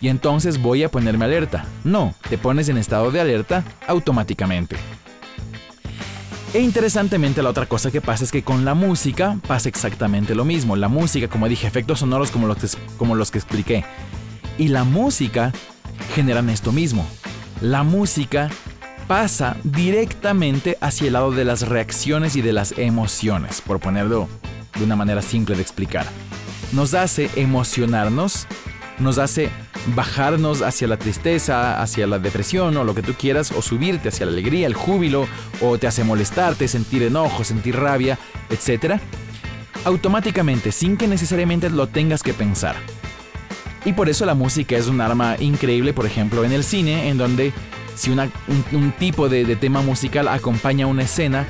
y 0.00 0.08
entonces 0.08 0.60
voy 0.60 0.82
a 0.82 0.90
ponerme 0.90 1.26
alerta. 1.26 1.66
No, 1.84 2.14
te 2.30 2.38
pones 2.38 2.68
en 2.68 2.78
estado 2.78 3.10
de 3.10 3.20
alerta 3.20 3.64
automáticamente. 3.86 4.76
E 6.54 6.60
interesantemente 6.60 7.42
la 7.42 7.48
otra 7.48 7.66
cosa 7.66 7.90
que 7.90 8.02
pasa 8.02 8.24
es 8.24 8.30
que 8.30 8.42
con 8.42 8.64
la 8.64 8.74
música 8.74 9.38
pasa 9.46 9.68
exactamente 9.68 10.34
lo 10.34 10.44
mismo. 10.44 10.76
La 10.76 10.88
música, 10.88 11.28
como 11.28 11.48
dije, 11.48 11.66
efectos 11.66 12.00
sonoros 12.00 12.30
como 12.30 12.46
los 12.46 12.76
como 12.98 13.14
los 13.14 13.30
que 13.30 13.38
expliqué. 13.38 13.84
Y 14.58 14.68
la 14.68 14.84
música 14.84 15.52
generan 16.14 16.50
esto 16.50 16.70
mismo. 16.70 17.06
La 17.62 17.84
música 17.84 18.50
pasa 19.06 19.56
directamente 19.62 20.76
hacia 20.80 21.06
el 21.06 21.12
lado 21.12 21.30
de 21.30 21.44
las 21.44 21.68
reacciones 21.68 22.34
y 22.34 22.42
de 22.42 22.52
las 22.52 22.76
emociones, 22.76 23.60
por 23.60 23.78
ponerlo 23.78 24.28
de 24.76 24.84
una 24.84 24.96
manera 24.96 25.22
simple 25.22 25.54
de 25.54 25.62
explicar. 25.62 26.04
Nos 26.72 26.92
hace 26.94 27.30
emocionarnos, 27.36 28.48
nos 28.98 29.18
hace 29.18 29.48
bajarnos 29.94 30.60
hacia 30.60 30.88
la 30.88 30.96
tristeza, 30.96 31.80
hacia 31.80 32.08
la 32.08 32.18
depresión 32.18 32.76
o 32.76 32.82
lo 32.82 32.96
que 32.96 33.02
tú 33.02 33.14
quieras, 33.14 33.52
o 33.52 33.62
subirte 33.62 34.08
hacia 34.08 34.26
la 34.26 34.32
alegría, 34.32 34.66
el 34.66 34.74
júbilo, 34.74 35.28
o 35.60 35.78
te 35.78 35.86
hace 35.86 36.02
molestarte, 36.02 36.66
sentir 36.66 37.04
enojo, 37.04 37.44
sentir 37.44 37.76
rabia, 37.76 38.18
etc. 38.50 39.00
Automáticamente, 39.84 40.72
sin 40.72 40.96
que 40.96 41.06
necesariamente 41.06 41.70
lo 41.70 41.86
tengas 41.86 42.24
que 42.24 42.34
pensar. 42.34 42.74
Y 43.84 43.94
por 43.94 44.08
eso 44.08 44.24
la 44.26 44.34
música 44.34 44.76
es 44.76 44.86
un 44.86 45.00
arma 45.00 45.36
increíble, 45.40 45.92
por 45.92 46.06
ejemplo, 46.06 46.44
en 46.44 46.52
el 46.52 46.62
cine, 46.62 47.08
en 47.08 47.18
donde 47.18 47.52
si 47.94 48.10
un, 48.10 48.92
tipo 48.98 49.28
de, 49.28 49.44
de 49.44 49.56
tema 49.56 49.82
musical 49.82 50.28
acompaña 50.28 50.86
una 50.86 51.02
escena, 51.02 51.46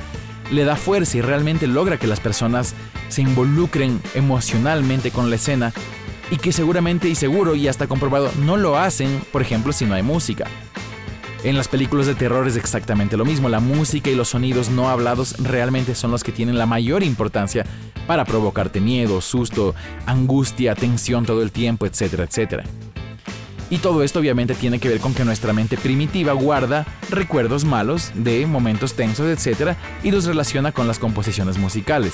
le 0.51 0.65
da 0.65 0.75
fuerza 0.75 1.17
y 1.17 1.21
realmente 1.21 1.67
logra 1.67 1.97
que 1.97 2.07
las 2.07 2.19
personas 2.19 2.73
se 3.09 3.21
involucren 3.21 4.01
emocionalmente 4.15 5.11
con 5.11 5.29
la 5.29 5.35
escena 5.35 5.73
y 6.31 6.37
que 6.37 6.51
seguramente 6.51 7.07
y 7.07 7.15
seguro 7.15 7.55
y 7.55 7.67
hasta 7.67 7.87
comprobado 7.87 8.31
no 8.39 8.57
lo 8.57 8.77
hacen, 8.77 9.21
por 9.31 9.41
ejemplo, 9.41 9.71
si 9.71 9.85
no 9.85 9.93
hay 9.93 10.03
música. 10.03 10.45
En 11.43 11.57
las 11.57 11.67
películas 11.67 12.07
de 12.07 12.15
terror 12.15 12.47
es 12.47 12.55
exactamente 12.55 13.17
lo 13.17 13.25
mismo, 13.25 13.49
la 13.49 13.59
música 13.59 14.09
y 14.09 14.15
los 14.15 14.29
sonidos 14.29 14.69
no 14.69 14.87
hablados 14.89 15.35
realmente 15.39 15.93
son 15.93 16.09
los 16.09 16.23
que 16.23 16.31
tienen 16.31 16.57
la 16.57 16.65
mayor 16.65 17.03
importancia 17.03 17.65
para 18.07 18.23
provocarte 18.23 18.79
miedo, 18.79 19.19
susto, 19.19 19.75
angustia, 20.05 20.73
tensión 20.73 21.25
todo 21.25 21.43
el 21.43 21.51
tiempo, 21.51 21.85
etcétera, 21.85 22.23
etcétera. 22.23 22.63
Y 23.69 23.79
todo 23.79 24.03
esto 24.03 24.19
obviamente 24.19 24.55
tiene 24.55 24.79
que 24.79 24.87
ver 24.87 25.01
con 25.01 25.13
que 25.13 25.25
nuestra 25.25 25.51
mente 25.51 25.75
primitiva 25.75 26.31
guarda 26.31 26.85
recuerdos 27.09 27.65
malos 27.65 28.13
de 28.15 28.45
momentos 28.45 28.93
tensos, 28.93 29.27
etc. 29.27 29.75
y 30.01 30.11
los 30.11 30.23
relaciona 30.23 30.71
con 30.71 30.87
las 30.87 30.97
composiciones 30.97 31.57
musicales. 31.57 32.13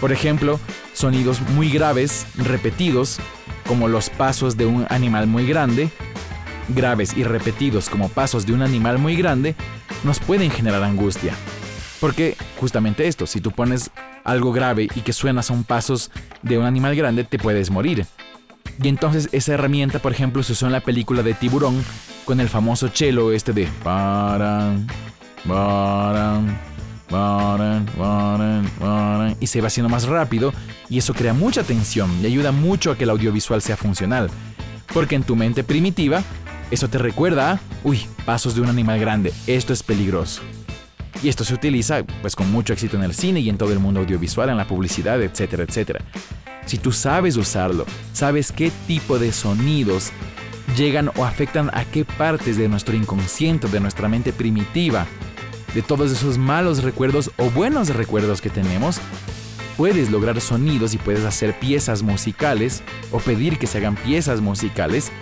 Por 0.00 0.12
ejemplo, 0.12 0.60
sonidos 0.92 1.40
muy 1.40 1.70
graves, 1.70 2.26
repetidos, 2.36 3.18
como 3.66 3.88
los 3.88 4.10
pasos 4.10 4.56
de 4.56 4.66
un 4.66 4.86
animal 4.90 5.26
muy 5.26 5.44
grande, 5.44 5.90
graves 6.68 7.16
y 7.16 7.24
repetidos 7.24 7.88
como 7.88 8.08
pasos 8.08 8.46
de 8.46 8.52
un 8.52 8.62
animal 8.62 8.98
muy 8.98 9.16
grande, 9.16 9.54
nos 10.04 10.20
pueden 10.20 10.50
generar 10.50 10.82
angustia. 10.82 11.34
Porque 12.00 12.36
justamente 12.60 13.06
esto, 13.06 13.26
si 13.26 13.40
tú 13.40 13.50
pones 13.50 13.90
algo 14.24 14.52
grave 14.52 14.88
y 14.94 15.00
que 15.00 15.12
suena 15.12 15.42
son 15.42 15.64
pasos 15.64 16.10
de 16.42 16.58
un 16.58 16.64
animal 16.64 16.94
grande, 16.94 17.24
te 17.24 17.38
puedes 17.38 17.70
morir. 17.70 18.06
Y 18.82 18.88
entonces 18.88 19.28
esa 19.32 19.54
herramienta, 19.54 20.00
por 20.00 20.12
ejemplo, 20.12 20.42
se 20.42 20.52
usó 20.52 20.66
en 20.66 20.72
la 20.72 20.80
película 20.80 21.22
de 21.22 21.34
Tiburón 21.34 21.82
con 22.24 22.40
el 22.40 22.48
famoso 22.48 22.88
chelo 22.88 23.32
este 23.32 23.52
de 23.52 23.66
paran, 23.82 24.86
paran, 25.46 26.58
paran, 27.08 27.86
paran, 28.78 29.36
y 29.40 29.46
se 29.46 29.60
va 29.60 29.68
haciendo 29.68 29.88
más 29.88 30.06
rápido 30.06 30.52
y 30.88 30.98
eso 30.98 31.14
crea 31.14 31.32
mucha 31.32 31.62
tensión 31.62 32.10
y 32.20 32.26
ayuda 32.26 32.52
mucho 32.52 32.90
a 32.90 32.98
que 32.98 33.04
el 33.04 33.10
audiovisual 33.10 33.62
sea 33.62 33.76
funcional. 33.76 34.28
Porque 34.92 35.14
en 35.14 35.22
tu 35.22 35.36
mente 35.36 35.64
primitiva, 35.64 36.22
eso 36.70 36.88
te 36.88 36.98
recuerda 36.98 37.60
uy, 37.84 38.06
pasos 38.24 38.54
de 38.54 38.60
un 38.60 38.68
animal 38.68 38.98
grande, 38.98 39.32
esto 39.46 39.72
es 39.72 39.82
peligroso. 39.82 40.42
Y 41.22 41.28
esto 41.28 41.44
se 41.44 41.54
utiliza 41.54 42.04
pues 42.20 42.36
con 42.36 42.50
mucho 42.50 42.72
éxito 42.72 42.96
en 42.96 43.02
el 43.02 43.14
cine 43.14 43.40
y 43.40 43.48
en 43.48 43.56
todo 43.56 43.72
el 43.72 43.78
mundo 43.78 44.00
audiovisual, 44.00 44.50
en 44.50 44.56
la 44.56 44.66
publicidad, 44.66 45.22
etcétera, 45.22 45.62
etcétera. 45.62 46.00
Si 46.66 46.78
tú 46.78 46.92
sabes 46.92 47.36
usarlo, 47.36 47.86
sabes 48.12 48.52
qué 48.52 48.70
tipo 48.86 49.18
de 49.18 49.32
sonidos 49.32 50.10
llegan 50.76 51.10
o 51.16 51.24
afectan 51.24 51.70
a 51.72 51.84
qué 51.84 52.04
partes 52.04 52.58
de 52.58 52.68
nuestro 52.68 52.96
inconsciente, 52.96 53.68
de 53.68 53.80
nuestra 53.80 54.08
mente 54.08 54.32
primitiva, 54.32 55.06
de 55.74 55.82
todos 55.82 56.10
esos 56.10 56.38
malos 56.38 56.82
recuerdos 56.82 57.30
o 57.38 57.50
buenos 57.50 57.88
recuerdos 57.90 58.40
que 58.40 58.50
tenemos, 58.50 58.98
puedes 59.76 60.10
lograr 60.10 60.40
sonidos 60.40 60.92
y 60.92 60.98
puedes 60.98 61.24
hacer 61.24 61.58
piezas 61.58 62.02
musicales 62.02 62.82
o 63.12 63.20
pedir 63.20 63.58
que 63.58 63.66
se 63.66 63.78
hagan 63.78 63.94
piezas 63.94 64.40
musicales 64.40 65.12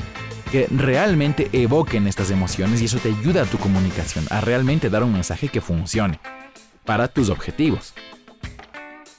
que 0.55 0.69
realmente 0.71 1.49
evoquen 1.53 2.07
estas 2.07 2.31
emociones 2.31 2.81
y 2.81 2.85
eso 2.85 2.99
te 2.99 3.09
ayuda 3.09 3.43
a 3.43 3.45
tu 3.45 3.59
comunicación, 3.59 4.25
a 4.31 4.41
realmente 4.41 4.89
dar 4.89 5.03
un 5.03 5.13
mensaje 5.13 5.49
que 5.49 5.61
funcione 5.61 6.21
para 6.85 7.09
tus 7.09 7.29
objetivos. 7.29 7.93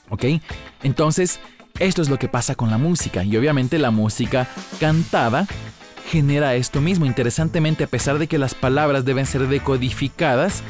¿Ok? 0.08 0.24
Entonces, 0.82 1.38
esto 1.78 2.00
es 2.00 2.08
lo 2.08 2.18
que 2.18 2.28
pasa 2.28 2.54
con 2.54 2.70
la 2.70 2.78
música 2.78 3.22
y 3.22 3.36
obviamente 3.36 3.78
la 3.78 3.90
música 3.90 4.48
cantada 4.80 5.46
genera 6.10 6.54
esto 6.54 6.80
mismo. 6.80 7.04
Interesantemente, 7.04 7.84
a 7.84 7.88
pesar 7.88 8.18
de 8.18 8.28
que 8.28 8.38
las 8.38 8.54
palabras 8.54 9.04
deben 9.04 9.26
ser 9.26 9.46
decodificadas, 9.46 10.62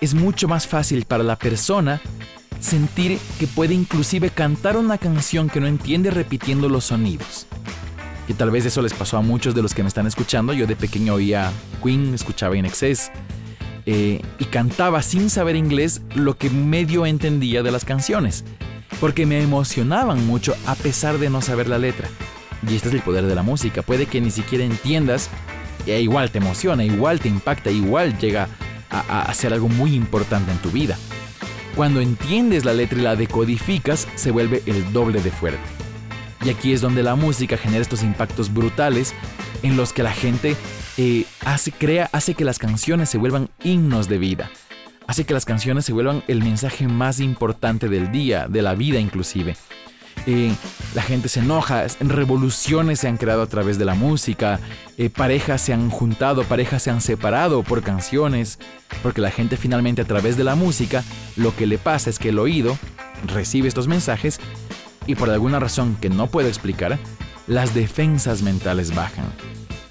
es 0.00 0.12
mucho 0.12 0.48
más 0.48 0.66
fácil 0.66 1.04
para 1.04 1.22
la 1.22 1.36
persona 1.36 2.00
sentir 2.58 3.20
que 3.38 3.46
puede 3.46 3.74
inclusive 3.74 4.30
cantar 4.30 4.76
una 4.76 4.98
canción 4.98 5.48
que 5.48 5.60
no 5.60 5.68
entiende 5.68 6.10
repitiendo 6.10 6.68
los 6.68 6.86
sonidos. 6.86 7.46
Y 8.28 8.34
tal 8.34 8.50
vez 8.50 8.66
eso 8.66 8.82
les 8.82 8.92
pasó 8.92 9.16
a 9.16 9.22
muchos 9.22 9.54
de 9.54 9.62
los 9.62 9.74
que 9.74 9.82
me 9.82 9.88
están 9.88 10.06
escuchando. 10.06 10.52
Yo 10.52 10.66
de 10.66 10.76
pequeño 10.76 11.14
oía 11.14 11.50
Queen, 11.82 12.14
escuchaba 12.14 12.56
In 12.56 12.66
Excess 12.66 13.10
eh, 13.86 14.20
y 14.38 14.44
cantaba 14.44 15.02
sin 15.02 15.30
saber 15.30 15.56
inglés 15.56 16.02
lo 16.14 16.36
que 16.36 16.50
medio 16.50 17.06
entendía 17.06 17.62
de 17.62 17.70
las 17.70 17.84
canciones 17.84 18.44
porque 19.00 19.26
me 19.26 19.42
emocionaban 19.42 20.26
mucho 20.26 20.54
a 20.66 20.74
pesar 20.74 21.18
de 21.18 21.30
no 21.30 21.40
saber 21.40 21.68
la 21.68 21.78
letra. 21.78 22.08
Y 22.68 22.74
este 22.74 22.88
es 22.88 22.94
el 22.94 23.02
poder 23.02 23.26
de 23.26 23.34
la 23.34 23.42
música, 23.42 23.82
puede 23.82 24.06
que 24.06 24.20
ni 24.20 24.30
siquiera 24.30 24.64
entiendas, 24.64 25.30
e 25.86 26.00
igual 26.00 26.30
te 26.30 26.38
emociona, 26.38 26.84
igual 26.84 27.20
te 27.20 27.28
impacta, 27.28 27.70
igual 27.70 28.18
llega 28.18 28.48
a, 28.90 29.22
a 29.22 29.34
ser 29.34 29.52
algo 29.52 29.68
muy 29.68 29.94
importante 29.94 30.50
en 30.50 30.58
tu 30.58 30.70
vida. 30.70 30.98
Cuando 31.76 32.00
entiendes 32.00 32.64
la 32.64 32.74
letra 32.74 32.98
y 32.98 33.02
la 33.02 33.16
decodificas, 33.16 34.08
se 34.16 34.32
vuelve 34.32 34.62
el 34.66 34.92
doble 34.92 35.22
de 35.22 35.30
fuerte. 35.30 35.87
Y 36.48 36.50
aquí 36.50 36.72
es 36.72 36.80
donde 36.80 37.02
la 37.02 37.14
música 37.14 37.58
genera 37.58 37.82
estos 37.82 38.02
impactos 38.02 38.54
brutales 38.54 39.14
en 39.62 39.76
los 39.76 39.92
que 39.92 40.02
la 40.02 40.12
gente 40.12 40.56
eh, 40.96 41.26
hace, 41.44 41.72
crea, 41.72 42.08
hace 42.10 42.32
que 42.32 42.46
las 42.46 42.58
canciones 42.58 43.10
se 43.10 43.18
vuelvan 43.18 43.50
himnos 43.62 44.08
de 44.08 44.16
vida 44.16 44.50
hace 45.06 45.24
que 45.24 45.34
las 45.34 45.44
canciones 45.44 45.84
se 45.84 45.92
vuelvan 45.92 46.22
el 46.26 46.42
mensaje 46.42 46.86
más 46.86 47.20
importante 47.20 47.88
del 47.88 48.12
día, 48.12 48.46
de 48.48 48.62
la 48.62 48.74
vida 48.74 48.98
inclusive. 48.98 49.56
Eh, 50.26 50.54
la 50.94 51.02
gente 51.02 51.28
se 51.28 51.40
enoja, 51.40 51.86
revoluciones 52.00 53.00
se 53.00 53.08
han 53.08 53.16
creado 53.18 53.42
a 53.42 53.46
través 53.46 53.78
de 53.78 53.84
la 53.84 53.94
música, 53.94 54.60
eh, 54.96 55.10
parejas 55.10 55.60
se 55.60 55.72
han 55.72 55.90
juntado, 55.90 56.44
parejas 56.44 56.82
se 56.82 56.90
han 56.90 57.00
separado 57.00 57.62
por 57.62 57.82
canciones, 57.82 58.58
porque 59.02 59.20
la 59.20 59.30
gente 59.30 59.56
finalmente 59.56 60.02
a 60.02 60.06
través 60.06 60.36
de 60.36 60.44
la 60.44 60.54
música 60.54 61.04
lo 61.36 61.54
que 61.54 61.66
le 61.66 61.78
pasa 61.78 62.10
es 62.10 62.18
que 62.18 62.30
el 62.30 62.38
oído 62.38 62.78
recibe 63.26 63.68
estos 63.68 63.88
mensajes 63.88 64.40
y 65.08 65.16
por 65.16 65.30
alguna 65.30 65.58
razón 65.58 65.96
que 66.00 66.10
no 66.10 66.28
puedo 66.28 66.46
explicar, 66.46 66.98
las 67.48 67.74
defensas 67.74 68.42
mentales 68.42 68.94
bajan 68.94 69.24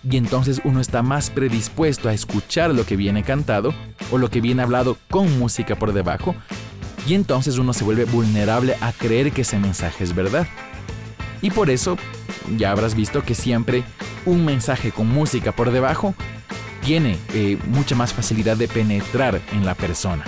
y 0.10 0.18
entonces 0.18 0.62
uno 0.64 0.80
está 0.80 1.02
más 1.02 1.30
predispuesto 1.30 2.08
a 2.08 2.14
escuchar 2.14 2.74
lo 2.74 2.86
que 2.86 2.96
viene 2.96 3.24
cantado 3.24 3.74
o 4.12 4.18
lo 4.18 4.30
que 4.30 4.42
viene 4.42 4.62
hablado 4.62 4.98
con 5.10 5.38
música 5.40 5.76
por 5.76 5.92
debajo 5.92 6.36
y 7.08 7.14
entonces 7.14 7.58
uno 7.58 7.74
se 7.74 7.84
vuelve 7.84 8.06
vulnerable 8.06 8.78
a 8.80 8.92
creer 8.94 9.32
que 9.32 9.42
ese 9.42 9.58
mensaje 9.58 10.04
es 10.04 10.14
verdad. 10.14 10.48
Y 11.42 11.52
por 11.52 11.70
eso 11.70 11.98
ya 12.58 12.72
habrás 12.72 12.96
visto 12.96 13.24
que 13.24 13.36
siempre 13.36 13.84
un 14.26 14.46
mensaje 14.46 14.92
con 14.92 15.08
música 15.08 15.52
por 15.52 15.72
debajo 15.72 16.14
tiene 16.84 17.18
eh, 17.34 17.58
mucha 17.68 17.96
más 17.96 18.14
facilidad 18.14 18.58
de 18.58 18.68
penetrar 18.68 19.42
en 19.52 19.66
la 19.66 19.76
persona. 19.76 20.26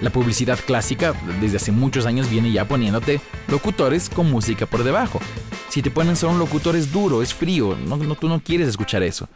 La 0.00 0.10
publicidad 0.10 0.58
clásica 0.58 1.14
desde 1.40 1.58
hace 1.58 1.72
muchos 1.72 2.06
años 2.06 2.30
viene 2.30 2.52
ya 2.52 2.66
poniéndote 2.66 3.20
locutores 3.48 4.08
con 4.08 4.30
música 4.30 4.64
por 4.66 4.82
debajo. 4.82 5.20
Si 5.68 5.82
te 5.82 5.90
ponen 5.90 6.16
solo 6.16 6.32
un 6.32 6.38
locutor 6.38 6.74
es 6.74 6.90
duro, 6.90 7.22
es 7.22 7.34
frío, 7.34 7.76
no, 7.86 7.98
tú 8.16 8.28
no 8.28 8.40
quieres 8.40 8.68
escuchar 8.68 9.02
eso. 9.02 9.28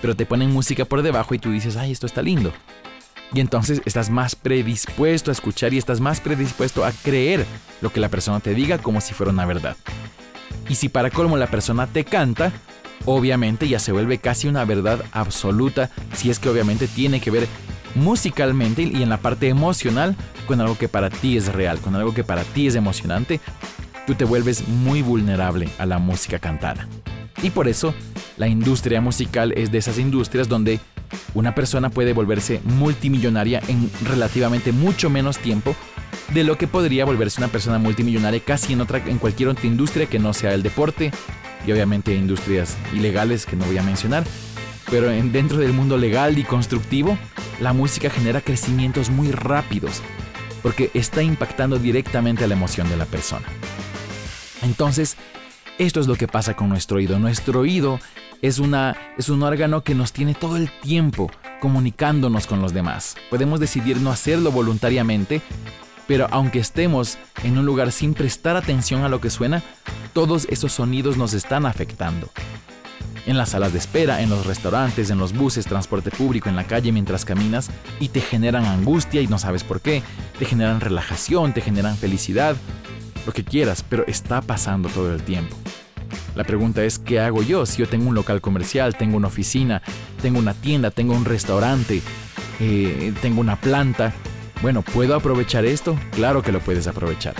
Pero 0.00 0.14
te 0.14 0.24
ponen 0.24 0.52
música 0.52 0.84
por 0.84 1.02
debajo 1.02 1.34
y 1.34 1.38
tú 1.38 1.50
dices, 1.50 1.76
ay, 1.76 1.90
esto 1.90 2.06
está 2.06 2.22
lindo. 2.22 2.52
Y 3.34 3.40
entonces 3.40 3.82
estás 3.84 4.08
más 4.08 4.36
predispuesto 4.36 5.30
a 5.30 5.32
escuchar 5.32 5.74
y 5.74 5.78
estás 5.78 6.00
más 6.00 6.20
predispuesto 6.20 6.84
a 6.84 6.92
creer 6.92 7.44
lo 7.80 7.92
que 7.92 8.00
la 8.00 8.08
persona 8.08 8.38
te 8.38 8.54
diga 8.54 8.78
como 8.78 9.00
si 9.00 9.14
fuera 9.14 9.32
una 9.32 9.46
verdad. 9.46 9.76
Y 10.68 10.76
si 10.76 10.88
para 10.88 11.10
colmo 11.10 11.36
la 11.36 11.48
persona 11.48 11.88
te 11.88 12.04
canta, 12.04 12.52
obviamente 13.04 13.68
ya 13.68 13.80
se 13.80 13.92
vuelve 13.92 14.18
casi 14.18 14.46
una 14.46 14.64
verdad 14.64 15.04
absoluta 15.12 15.90
si 16.14 16.30
es 16.30 16.38
que 16.38 16.48
obviamente 16.48 16.86
tiene 16.86 17.20
que 17.20 17.32
ver 17.32 17.48
musicalmente 17.94 18.82
y 18.82 19.02
en 19.02 19.08
la 19.08 19.18
parte 19.18 19.48
emocional 19.48 20.16
con 20.46 20.60
algo 20.60 20.76
que 20.76 20.88
para 20.88 21.10
ti 21.10 21.36
es 21.36 21.52
real, 21.52 21.78
con 21.78 21.94
algo 21.94 22.14
que 22.14 22.24
para 22.24 22.44
ti 22.44 22.66
es 22.66 22.74
emocionante, 22.74 23.40
tú 24.06 24.14
te 24.14 24.24
vuelves 24.24 24.66
muy 24.68 25.02
vulnerable 25.02 25.68
a 25.78 25.86
la 25.86 25.98
música 25.98 26.38
cantada. 26.38 26.88
Y 27.42 27.50
por 27.50 27.68
eso 27.68 27.94
la 28.36 28.48
industria 28.48 29.00
musical 29.00 29.52
es 29.56 29.70
de 29.70 29.78
esas 29.78 29.98
industrias 29.98 30.48
donde 30.48 30.80
una 31.34 31.54
persona 31.54 31.90
puede 31.90 32.12
volverse 32.12 32.60
multimillonaria 32.64 33.60
en 33.68 33.90
relativamente 34.04 34.72
mucho 34.72 35.10
menos 35.10 35.38
tiempo 35.38 35.76
de 36.32 36.44
lo 36.44 36.56
que 36.56 36.66
podría 36.66 37.04
volverse 37.04 37.40
una 37.40 37.48
persona 37.48 37.78
multimillonaria 37.78 38.40
casi 38.40 38.72
en, 38.72 38.80
otra, 38.80 38.98
en 39.06 39.18
cualquier 39.18 39.50
otra 39.50 39.66
industria 39.66 40.06
que 40.06 40.18
no 40.18 40.32
sea 40.32 40.54
el 40.54 40.62
deporte 40.62 41.12
y 41.66 41.72
obviamente 41.72 42.14
industrias 42.14 42.76
ilegales 42.92 43.46
que 43.46 43.56
no 43.56 43.64
voy 43.64 43.78
a 43.78 43.82
mencionar. 43.82 44.24
Pero 44.90 45.10
en, 45.10 45.32
dentro 45.32 45.58
del 45.58 45.72
mundo 45.72 45.96
legal 45.96 46.38
y 46.38 46.44
constructivo, 46.44 47.18
la 47.60 47.72
música 47.72 48.10
genera 48.10 48.40
crecimientos 48.40 49.10
muy 49.10 49.30
rápidos 49.30 50.02
porque 50.62 50.90
está 50.94 51.22
impactando 51.22 51.78
directamente 51.78 52.44
a 52.44 52.46
la 52.46 52.54
emoción 52.54 52.88
de 52.88 52.96
la 52.96 53.04
persona. 53.04 53.46
Entonces, 54.62 55.16
esto 55.78 56.00
es 56.00 56.06
lo 56.06 56.16
que 56.16 56.26
pasa 56.26 56.54
con 56.54 56.68
nuestro 56.68 56.96
oído. 56.96 57.18
Nuestro 57.18 57.60
oído 57.60 58.00
es, 58.40 58.58
una, 58.58 58.96
es 59.18 59.28
un 59.28 59.42
órgano 59.42 59.82
que 59.82 59.94
nos 59.94 60.12
tiene 60.12 60.34
todo 60.34 60.56
el 60.56 60.70
tiempo 60.80 61.30
comunicándonos 61.60 62.46
con 62.46 62.62
los 62.62 62.72
demás. 62.72 63.16
Podemos 63.28 63.60
decidir 63.60 63.98
no 63.98 64.10
hacerlo 64.10 64.52
voluntariamente, 64.52 65.42
pero 66.06 66.28
aunque 66.30 66.60
estemos 66.60 67.18
en 67.42 67.58
un 67.58 67.66
lugar 67.66 67.92
sin 67.92 68.14
prestar 68.14 68.56
atención 68.56 69.04
a 69.04 69.08
lo 69.08 69.20
que 69.20 69.30
suena, 69.30 69.62
todos 70.12 70.46
esos 70.50 70.72
sonidos 70.72 71.16
nos 71.16 71.34
están 71.34 71.66
afectando 71.66 72.30
en 73.26 73.36
las 73.36 73.50
salas 73.50 73.72
de 73.72 73.78
espera, 73.78 74.20
en 74.20 74.30
los 74.30 74.46
restaurantes, 74.46 75.10
en 75.10 75.18
los 75.18 75.32
buses, 75.32 75.66
transporte 75.66 76.10
público, 76.10 76.48
en 76.48 76.56
la 76.56 76.64
calle 76.64 76.92
mientras 76.92 77.24
caminas 77.24 77.70
y 78.00 78.08
te 78.08 78.20
generan 78.20 78.64
angustia 78.64 79.20
y 79.20 79.26
no 79.26 79.38
sabes 79.38 79.64
por 79.64 79.80
qué, 79.80 80.02
te 80.38 80.44
generan 80.44 80.80
relajación, 80.80 81.52
te 81.52 81.60
generan 81.60 81.96
felicidad, 81.96 82.56
lo 83.26 83.32
que 83.32 83.44
quieras, 83.44 83.84
pero 83.88 84.06
está 84.06 84.42
pasando 84.42 84.88
todo 84.88 85.12
el 85.12 85.22
tiempo. 85.22 85.56
La 86.34 86.44
pregunta 86.44 86.84
es, 86.84 86.98
¿qué 86.98 87.20
hago 87.20 87.42
yo 87.42 87.64
si 87.64 87.78
yo 87.78 87.88
tengo 87.88 88.08
un 88.08 88.14
local 88.14 88.40
comercial, 88.40 88.96
tengo 88.96 89.16
una 89.16 89.28
oficina, 89.28 89.82
tengo 90.20 90.38
una 90.38 90.54
tienda, 90.54 90.90
tengo 90.90 91.14
un 91.14 91.24
restaurante, 91.24 92.02
eh, 92.60 93.12
tengo 93.22 93.40
una 93.40 93.60
planta? 93.60 94.12
Bueno, 94.60 94.82
¿puedo 94.82 95.14
aprovechar 95.14 95.64
esto? 95.64 95.96
Claro 96.12 96.42
que 96.42 96.52
lo 96.52 96.60
puedes 96.60 96.86
aprovechar. 96.86 97.34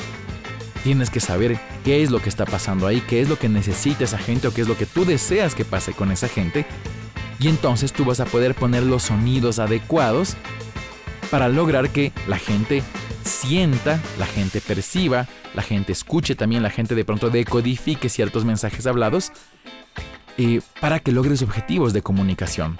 Tienes 0.84 1.10
que 1.10 1.18
saber 1.18 1.58
qué 1.82 2.02
es 2.02 2.10
lo 2.10 2.20
que 2.20 2.28
está 2.28 2.44
pasando 2.44 2.86
ahí, 2.86 3.00
qué 3.00 3.20
es 3.22 3.28
lo 3.28 3.38
que 3.38 3.48
necesita 3.48 4.04
esa 4.04 4.18
gente 4.18 4.48
o 4.48 4.54
qué 4.54 4.60
es 4.60 4.68
lo 4.68 4.76
que 4.76 4.86
tú 4.86 5.04
deseas 5.04 5.54
que 5.54 5.64
pase 5.64 5.94
con 5.94 6.12
esa 6.12 6.28
gente. 6.28 6.66
Y 7.40 7.48
entonces 7.48 7.92
tú 7.92 8.04
vas 8.04 8.20
a 8.20 8.26
poder 8.26 8.54
poner 8.54 8.82
los 8.82 9.04
sonidos 9.04 9.58
adecuados 9.58 10.36
para 11.30 11.48
lograr 11.48 11.88
que 11.88 12.12
la 12.28 12.38
gente 12.38 12.82
sienta, 13.24 13.98
la 14.18 14.26
gente 14.26 14.60
perciba, 14.60 15.26
la 15.54 15.62
gente 15.62 15.92
escuche 15.92 16.34
también, 16.34 16.62
la 16.62 16.70
gente 16.70 16.94
de 16.94 17.04
pronto 17.04 17.30
decodifique 17.30 18.08
ciertos 18.08 18.44
mensajes 18.44 18.86
hablados 18.86 19.32
eh, 20.36 20.60
para 20.80 21.00
que 21.00 21.12
logres 21.12 21.42
objetivos 21.42 21.92
de 21.92 22.02
comunicación. 22.02 22.78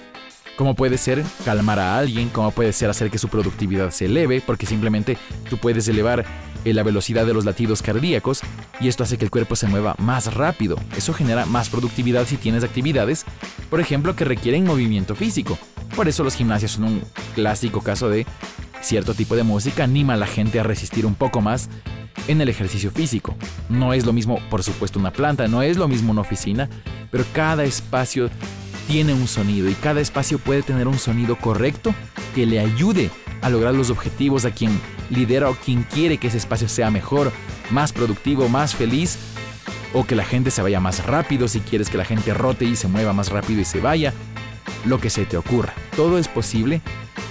Como 0.56 0.74
puede 0.74 0.98
ser 0.98 1.24
calmar 1.44 1.78
a 1.80 1.98
alguien, 1.98 2.28
como 2.28 2.50
puede 2.50 2.72
ser 2.72 2.90
hacer 2.90 3.10
que 3.10 3.18
su 3.18 3.28
productividad 3.28 3.90
se 3.90 4.04
eleve, 4.04 4.40
porque 4.40 4.66
simplemente 4.66 5.16
tú 5.48 5.56
puedes 5.56 5.88
elevar 5.88 6.24
la 6.72 6.82
velocidad 6.82 7.26
de 7.26 7.34
los 7.34 7.44
latidos 7.44 7.82
cardíacos 7.82 8.40
y 8.80 8.88
esto 8.88 9.02
hace 9.02 9.18
que 9.18 9.24
el 9.24 9.30
cuerpo 9.30 9.56
se 9.56 9.66
mueva 9.66 9.94
más 9.98 10.32
rápido. 10.34 10.76
Eso 10.96 11.12
genera 11.12 11.44
más 11.46 11.68
productividad 11.68 12.26
si 12.26 12.36
tienes 12.36 12.64
actividades, 12.64 13.24
por 13.70 13.80
ejemplo, 13.80 14.16
que 14.16 14.24
requieren 14.24 14.64
movimiento 14.64 15.14
físico. 15.14 15.58
Por 15.94 16.08
eso 16.08 16.24
los 16.24 16.34
gimnasios 16.34 16.72
son 16.72 16.84
un 16.84 17.02
clásico 17.34 17.82
caso 17.82 18.08
de 18.08 18.26
cierto 18.80 19.14
tipo 19.14 19.36
de 19.36 19.42
música 19.42 19.84
anima 19.84 20.14
a 20.14 20.18
la 20.18 20.26
gente 20.26 20.60
a 20.60 20.62
resistir 20.62 21.06
un 21.06 21.14
poco 21.14 21.40
más 21.40 21.68
en 22.28 22.40
el 22.40 22.48
ejercicio 22.48 22.90
físico. 22.90 23.34
No 23.68 23.92
es 23.92 24.06
lo 24.06 24.12
mismo, 24.12 24.40
por 24.50 24.62
supuesto, 24.62 24.98
una 24.98 25.12
planta, 25.12 25.48
no 25.48 25.62
es 25.62 25.76
lo 25.76 25.88
mismo 25.88 26.12
una 26.12 26.22
oficina, 26.22 26.68
pero 27.10 27.24
cada 27.32 27.64
espacio 27.64 28.30
tiene 28.86 29.14
un 29.14 29.26
sonido 29.26 29.68
y 29.68 29.74
cada 29.74 30.00
espacio 30.00 30.38
puede 30.38 30.62
tener 30.62 30.88
un 30.88 30.98
sonido 30.98 31.36
correcto 31.36 31.94
que 32.34 32.46
le 32.46 32.60
ayude 32.60 33.10
a 33.44 33.50
lograr 33.50 33.74
los 33.74 33.90
objetivos 33.90 34.46
a 34.46 34.50
quien 34.50 34.80
lidera 35.10 35.50
o 35.50 35.54
quien 35.54 35.82
quiere 35.82 36.16
que 36.16 36.28
ese 36.28 36.38
espacio 36.38 36.66
sea 36.66 36.90
mejor, 36.90 37.30
más 37.70 37.92
productivo, 37.92 38.48
más 38.48 38.74
feliz 38.74 39.18
o 39.92 40.06
que 40.06 40.16
la 40.16 40.24
gente 40.24 40.50
se 40.50 40.62
vaya 40.62 40.80
más 40.80 41.04
rápido 41.04 41.46
si 41.46 41.60
quieres 41.60 41.90
que 41.90 41.98
la 41.98 42.06
gente 42.06 42.32
rote 42.32 42.64
y 42.64 42.74
se 42.74 42.88
mueva 42.88 43.12
más 43.12 43.28
rápido 43.28 43.60
y 43.60 43.66
se 43.66 43.80
vaya, 43.80 44.14
lo 44.86 44.98
que 44.98 45.10
se 45.10 45.26
te 45.26 45.36
ocurra. 45.36 45.74
Todo 45.94 46.16
es 46.16 46.26
posible 46.26 46.80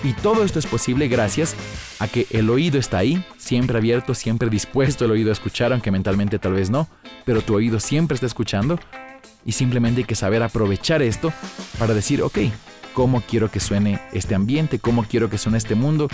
y 0.03 0.13
todo 0.13 0.43
esto 0.43 0.59
es 0.59 0.67
posible 0.67 1.07
gracias 1.07 1.55
a 1.99 2.07
que 2.07 2.27
el 2.29 2.47
oído 2.51 2.77
está 2.77 2.99
ahí, 2.99 3.25
siempre 3.37 3.79
abierto, 3.79 4.13
siempre 4.13 4.51
dispuesto 4.51 5.05
el 5.05 5.11
oído 5.11 5.31
a 5.31 5.33
escuchar, 5.33 5.73
aunque 5.73 5.89
mentalmente 5.89 6.37
tal 6.37 6.53
vez 6.53 6.69
no, 6.69 6.87
pero 7.25 7.41
tu 7.41 7.55
oído 7.55 7.79
siempre 7.79 8.13
está 8.13 8.27
escuchando 8.27 8.79
y 9.45 9.53
simplemente 9.53 10.01
hay 10.01 10.05
que 10.05 10.15
saber 10.15 10.43
aprovechar 10.43 11.01
esto 11.01 11.33
para 11.79 11.95
decir, 11.95 12.21
ok, 12.21 12.37
¿cómo 12.93 13.21
quiero 13.21 13.51
que 13.51 13.59
suene 13.59 13.99
este 14.13 14.35
ambiente? 14.35 14.79
¿Cómo 14.79 15.03
quiero 15.03 15.29
que 15.29 15.37
suene 15.37 15.57
este 15.57 15.75
mundo? 15.75 16.07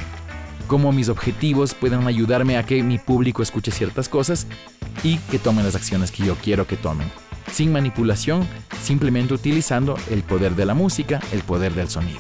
¿Cómo 0.68 0.92
mis 0.92 1.10
objetivos 1.10 1.74
pueden 1.74 2.06
ayudarme 2.08 2.58
a 2.58 2.66
que 2.66 2.84
mi 2.84 2.98
público 2.98 3.42
escuche 3.42 3.72
ciertas 3.72 4.10
cosas 4.10 4.48
y 5.04 5.18
que 5.18 5.40
tomen 5.40 5.66
las 5.66 5.76
acciones 5.76 6.12
que 6.12 6.26
yo 6.26 6.36
quiero 6.36 6.68
que 6.68 6.78
tomen? 6.78 7.10
Sin 7.52 7.72
manipulación, 7.72 8.48
simplemente 8.82 9.34
utilizando 9.34 9.98
el 10.10 10.24
poder 10.24 10.56
de 10.56 10.66
la 10.66 10.74
música, 10.74 11.20
el 11.32 11.42
poder 11.42 11.74
del 11.74 11.90
sonido. 11.90 12.20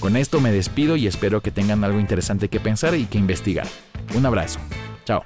Con 0.00 0.16
esto 0.16 0.40
me 0.40 0.52
despido 0.52 0.96
y 0.96 1.06
espero 1.06 1.40
que 1.40 1.50
tengan 1.50 1.84
algo 1.84 2.00
interesante 2.00 2.48
que 2.48 2.60
pensar 2.60 2.94
y 2.94 3.06
que 3.06 3.18
investigar. 3.18 3.66
Un 4.14 4.26
abrazo. 4.26 4.58
Chao. 5.04 5.24